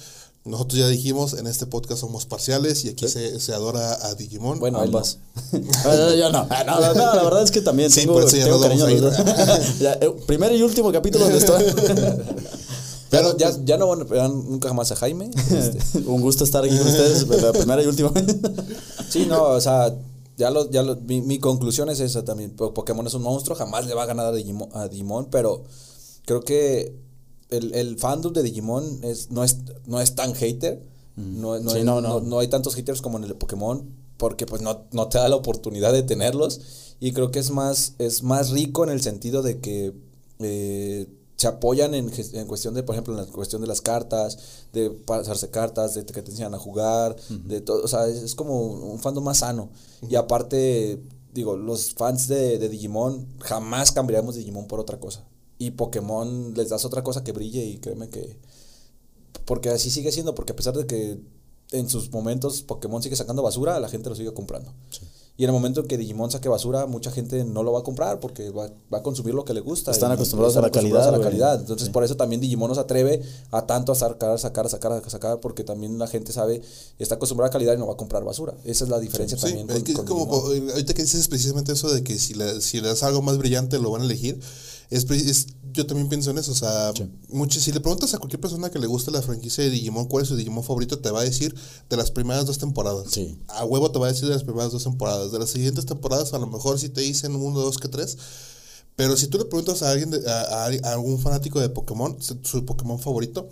[0.43, 4.59] Nosotros ya dijimos, en este podcast somos parciales y aquí se, se adora a Digimon.
[4.59, 4.85] Bueno, no.
[4.85, 5.19] Ambas.
[5.85, 6.47] Ah, yo no.
[6.49, 8.59] Ah, no, no, no, la verdad es que también Sí, tengo, por eso ya tengo
[8.59, 8.87] cariño.
[9.79, 11.63] Ya, eh, primer y último capítulo donde estoy.
[13.11, 15.29] Pero ya, ya no van a pegar nunca jamás a Jaime.
[15.35, 15.99] este.
[16.07, 18.25] Un gusto estar aquí con ustedes, la primera y última vez.
[19.09, 19.93] Sí, no, o sea,
[20.37, 22.51] ya lo, ya lo, mi, mi conclusión es esa también.
[22.51, 25.63] Po- Pokémon es un monstruo, jamás le va a ganar a Digimon, a Digimon pero
[26.25, 26.95] creo que
[27.49, 30.81] el, el fandom de Digimon es, no, es, no es tan hater.
[31.17, 32.21] No, no, Sí, no, no- no.
[32.21, 33.83] no hay tantos haters como en el de Pokémon,
[34.17, 36.61] porque pues no, no te da la oportunidad de tenerlos.
[37.01, 39.93] Y creo que es más, es más rico en el sentido de que
[40.39, 41.07] eh,
[41.41, 44.37] se apoyan en, en cuestión de, por ejemplo, en la cuestión de las cartas,
[44.73, 48.35] de pasarse cartas, de que te enseñan a jugar, de todo, o sea, es, es
[48.35, 49.71] como un fandom más sano.
[50.07, 51.01] Y aparte,
[51.33, 55.25] digo, los fans de, de Digimon jamás cambiaríamos Digimon por otra cosa.
[55.57, 58.37] Y Pokémon les das otra cosa que brille y créeme que...
[59.45, 61.19] Porque así sigue siendo, porque a pesar de que
[61.71, 64.71] en sus momentos Pokémon sigue sacando basura, la gente lo sigue comprando.
[65.37, 67.83] Y en el momento en que Digimon saque basura, mucha gente no lo va a
[67.83, 69.89] comprar porque va, va a consumir lo que le gusta.
[69.89, 71.29] Están acostumbrados están a la calidad, a la güey.
[71.29, 71.59] calidad.
[71.59, 71.91] Entonces, Sí.
[71.91, 75.63] por eso también Digimon no se atreve a tanto a sacar, sacar, sacar, sacar, porque
[75.63, 76.61] también la gente sabe,
[76.99, 78.53] está acostumbrada a calidad y no va a comprar basura.
[78.65, 81.27] Esa es la diferencia Sí, también es con, que es con como, ahorita que dices
[81.27, 84.05] precisamente eso de que si le, si le das algo más brillante lo van a
[84.05, 84.39] elegir,
[84.91, 86.91] es, es- yo también pienso en eso, o sea,
[87.29, 90.23] mucho, si le preguntas a cualquier persona que le guste la franquicia de Digimon cuál
[90.23, 91.55] es su Digimon favorito, te va a decir
[91.89, 93.07] de las primeras dos temporadas.
[93.11, 93.37] Sí.
[93.47, 95.31] A huevo te va a decir de las primeras dos temporadas.
[95.31, 98.17] De las siguientes temporadas a lo mejor si te dicen uno, dos, que tres.
[98.95, 102.17] Pero si tú le preguntas a alguien, de- a, a- a algún fanático de Pokémon,
[102.21, 103.47] su Pokémon favorito,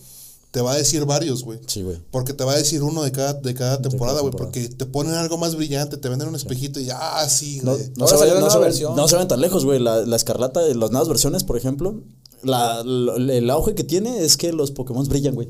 [0.52, 1.60] te va a decir varios, güey.
[1.68, 1.98] Sí, güey.
[2.12, 4.34] Porque te va a decir uno de cada, de cada temporada, güey.
[4.36, 7.92] Porque te ponen algo más brillante, te venden un espejito y ah, sí, No, güey.
[7.98, 9.80] no se, vayan- no, no vayan tan lejos, güey.
[9.80, 12.02] La, la escarlata, las nuevas versiones, por ejemplo,
[12.42, 15.50] la, lo- el auge que tiene es que los Pokémon brillan, güey.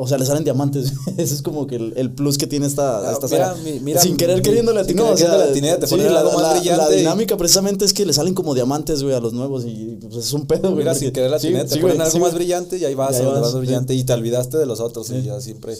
[0.00, 0.92] O sea, le salen diamantes.
[1.16, 3.60] Ese es como que el, el plus que tiene esta, Ah, esta mira, saga.
[3.62, 5.02] mi- mira, Sin querer mi- queriendo sin latino.
[5.02, 7.84] querer o sea, latiné, te ponen la, algo más la- brillante la y- dinámica precisamente
[7.84, 9.64] es que le salen como diamantes, güey, a los nuevos.
[9.66, 10.76] Y pues es un pedo, güey.
[10.84, 12.94] Mira, sin querer la sí, te sí, ponen güey, algo sí, más brillante y ahí
[12.94, 13.98] vas, Y ahí vas, vas brillante sí.
[14.00, 15.22] y te olvidaste de los otros y Sí.
[15.22, 15.76] ya siempre.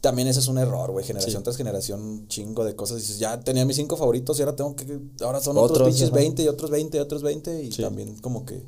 [0.00, 2.98] También ese es un error, güey, generación tras generación, chingo de cosas.
[2.98, 4.84] Dices, ya tenía mis cinco favoritos y ahora tengo que,
[5.24, 6.16] ahora son otros, Otros, pinches ajá.
[6.16, 7.82] 20 y otros 20 y otros 20 y Sí.
[7.82, 8.62] también como que...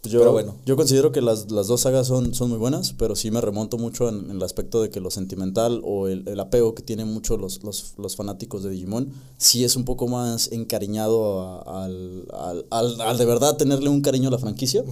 [0.00, 0.54] Pues Yo, Pero bueno.
[0.64, 3.78] yo considero que las, las dos sagas son, son muy buenas, pero sí me remonto
[3.78, 7.12] mucho en, en el aspecto de que lo sentimental o el, el apego que tienen
[7.12, 12.26] mucho los, los, los fanáticos de Digimon, sí es un poco más encariñado a- al,
[12.32, 14.84] al, al- al de verdad tenerle un cariño a la franquicia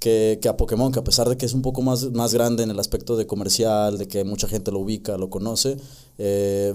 [0.00, 2.62] que, que a Pokémon, que a pesar de que es un poco más, más grande
[2.64, 5.76] en el aspecto de comercial, de que mucha gente lo ubica, lo conoce,
[6.18, 6.72] eh,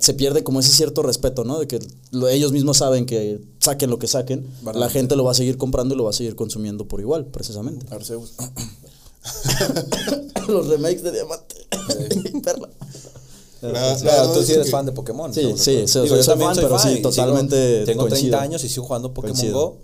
[0.00, 1.58] se pierde como ese cierto respeto, ¿no?
[1.58, 1.80] De que
[2.12, 5.58] lo- ellos mismos saben que saquen lo que saquen, la gente lo va a seguir
[5.58, 7.84] comprando y lo va a seguir consumiendo por igual, precisamente.
[7.94, 8.32] Arceus.
[10.48, 11.54] Los remakes de Diamante.
[12.34, 12.68] y Perla.
[13.60, 15.32] Claro, tú sí eres que- fan de Pokémon.
[15.32, 18.08] Sí, sí, sí, Digo, soy también fan, soy pero sí, y sigo- totalmente tengo 30
[18.08, 18.38] coincido.
[18.40, 19.60] años y sigo jugando Pokémon Coincido.
[19.60, 19.76] Go,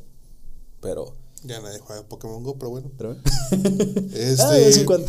[0.80, 1.12] pero...
[1.44, 2.90] Ya nadie juega Pokémon Go, pero bueno.
[2.98, 3.12] Pero,
[4.12, 5.06] Este, Ah, de vez en cuando.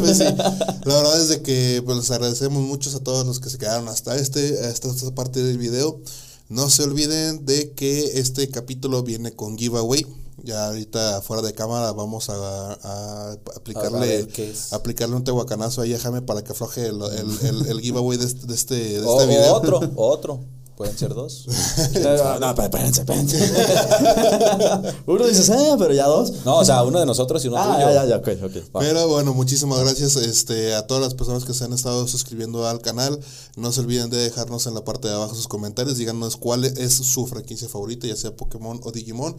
[0.00, 0.24] pues sí,
[0.84, 3.86] la verdad es de que pues, les agradecemos mucho a todos los que se quedaron
[3.88, 6.00] hasta este, hasta esta parte del video.
[6.48, 10.06] No se olviden de que este capítulo viene con giveaway.
[10.44, 14.26] Ya ahorita fuera de cámara vamos a, aplicarle,
[14.72, 18.24] aplicarle un tehuacanazo ahí a Jaime para que afloje el, el, el- el giveaway de
[18.26, 19.54] este, de este, de este O, o video.
[19.54, 20.40] otro, o otro.
[20.82, 21.46] Pueden ser dos.
[21.94, 23.38] no, no, pero espérense, espérense.
[25.06, 26.44] Uno dice, ah, pero ya dos.
[26.44, 27.86] No, o sea, uno de nosotros y uno Ah, tuyo.
[27.86, 28.74] ya, ya, ya, ok, ok.
[28.74, 28.80] va.
[28.80, 32.80] Pero bueno, muchísimas gracias este, a todas las personas que se han estado suscribiendo al
[32.80, 33.20] canal.
[33.56, 35.98] No se olviden de dejarnos en la parte de abajo sus comentarios.
[35.98, 39.36] Díganos cuál es su franquicia favorita, ya sea Pokémon o Digimon.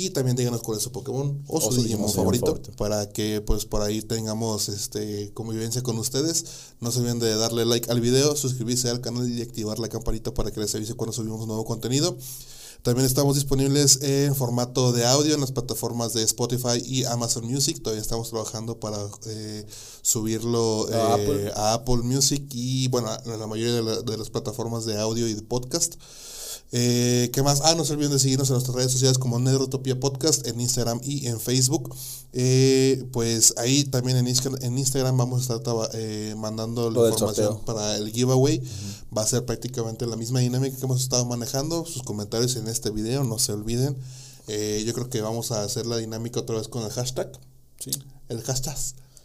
[0.00, 2.72] Y también díganos cuál es su Pokémon o, su, su Digimon, Digimon favorito, favorito.
[2.76, 6.44] Para que pues por ahí tengamos este convivencia con ustedes.
[6.80, 10.32] No se olviden de darle like al video, suscribirse al canal y activar la campanita
[10.32, 12.16] para que les avise cuando subimos nuevo contenido.
[12.82, 17.82] También estamos disponibles en formato de audio en las plataformas de Spotify y Amazon Music.
[17.82, 19.66] Todavía estamos trabajando para eh,
[20.02, 21.52] subirlo A eh, Apple.
[21.56, 25.26] a Apple Music y bueno, a la mayoría de, la- de las plataformas de audio
[25.26, 25.94] y de podcast.
[26.70, 27.62] Eh, ¿Qué más?
[27.64, 31.00] Ah, no se olviden de seguirnos en nuestras redes sociales como Neurotopia Podcast en Instagram
[31.02, 31.94] y en Facebook.
[32.34, 37.96] Eh, pues ahí también en, en Instagram vamos a estar eh, mandando la información para
[37.96, 38.62] el giveaway.
[39.16, 41.86] Va a ser prácticamente la misma dinámica que hemos estado manejando.
[41.86, 43.96] Sus comentarios en este video, no se olviden.
[44.48, 47.30] Eh, yo creo que vamos a hacer la dinámica otra vez con el hashtag.
[47.78, 47.90] Sí.
[48.28, 48.76] El hashtag.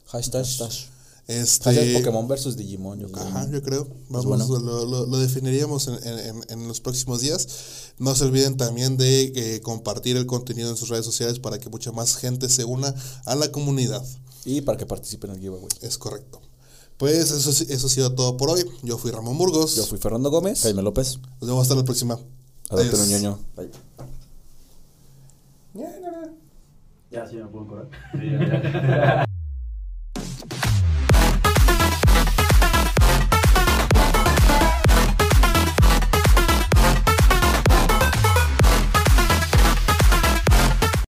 [0.07, 0.92] Hashtag.
[1.27, 3.25] Este, Hashtag Pokémon versus Digimon, yo creo.
[3.25, 3.87] Ajá, yo creo.
[4.09, 4.45] Vamos, bueno.
[4.59, 7.47] lo, lo- lo definiríamos en, en- en los próximos días.
[7.97, 11.69] No se olviden también de eh, compartir el contenido en sus redes sociales para que
[11.69, 12.93] mucha más gente se una
[13.25, 14.03] a la comunidad.
[14.45, 15.69] Y para que participen en el giveaway.
[15.81, 16.41] Es correcto.
[16.97, 18.65] Pues eso, eso ha sido todo por hoy.
[18.81, 19.75] Yo fui Ramón Burgos.
[19.77, 20.61] Yo fui Fernando Gómez.
[20.61, 21.19] Jaime López.
[21.39, 22.15] Nos vemos hasta la próxima.
[22.69, 23.07] Un Adiós.
[23.07, 23.39] ñoño.
[23.55, 23.69] Bye.
[27.11, 29.27] Ya, sí me puedo curar.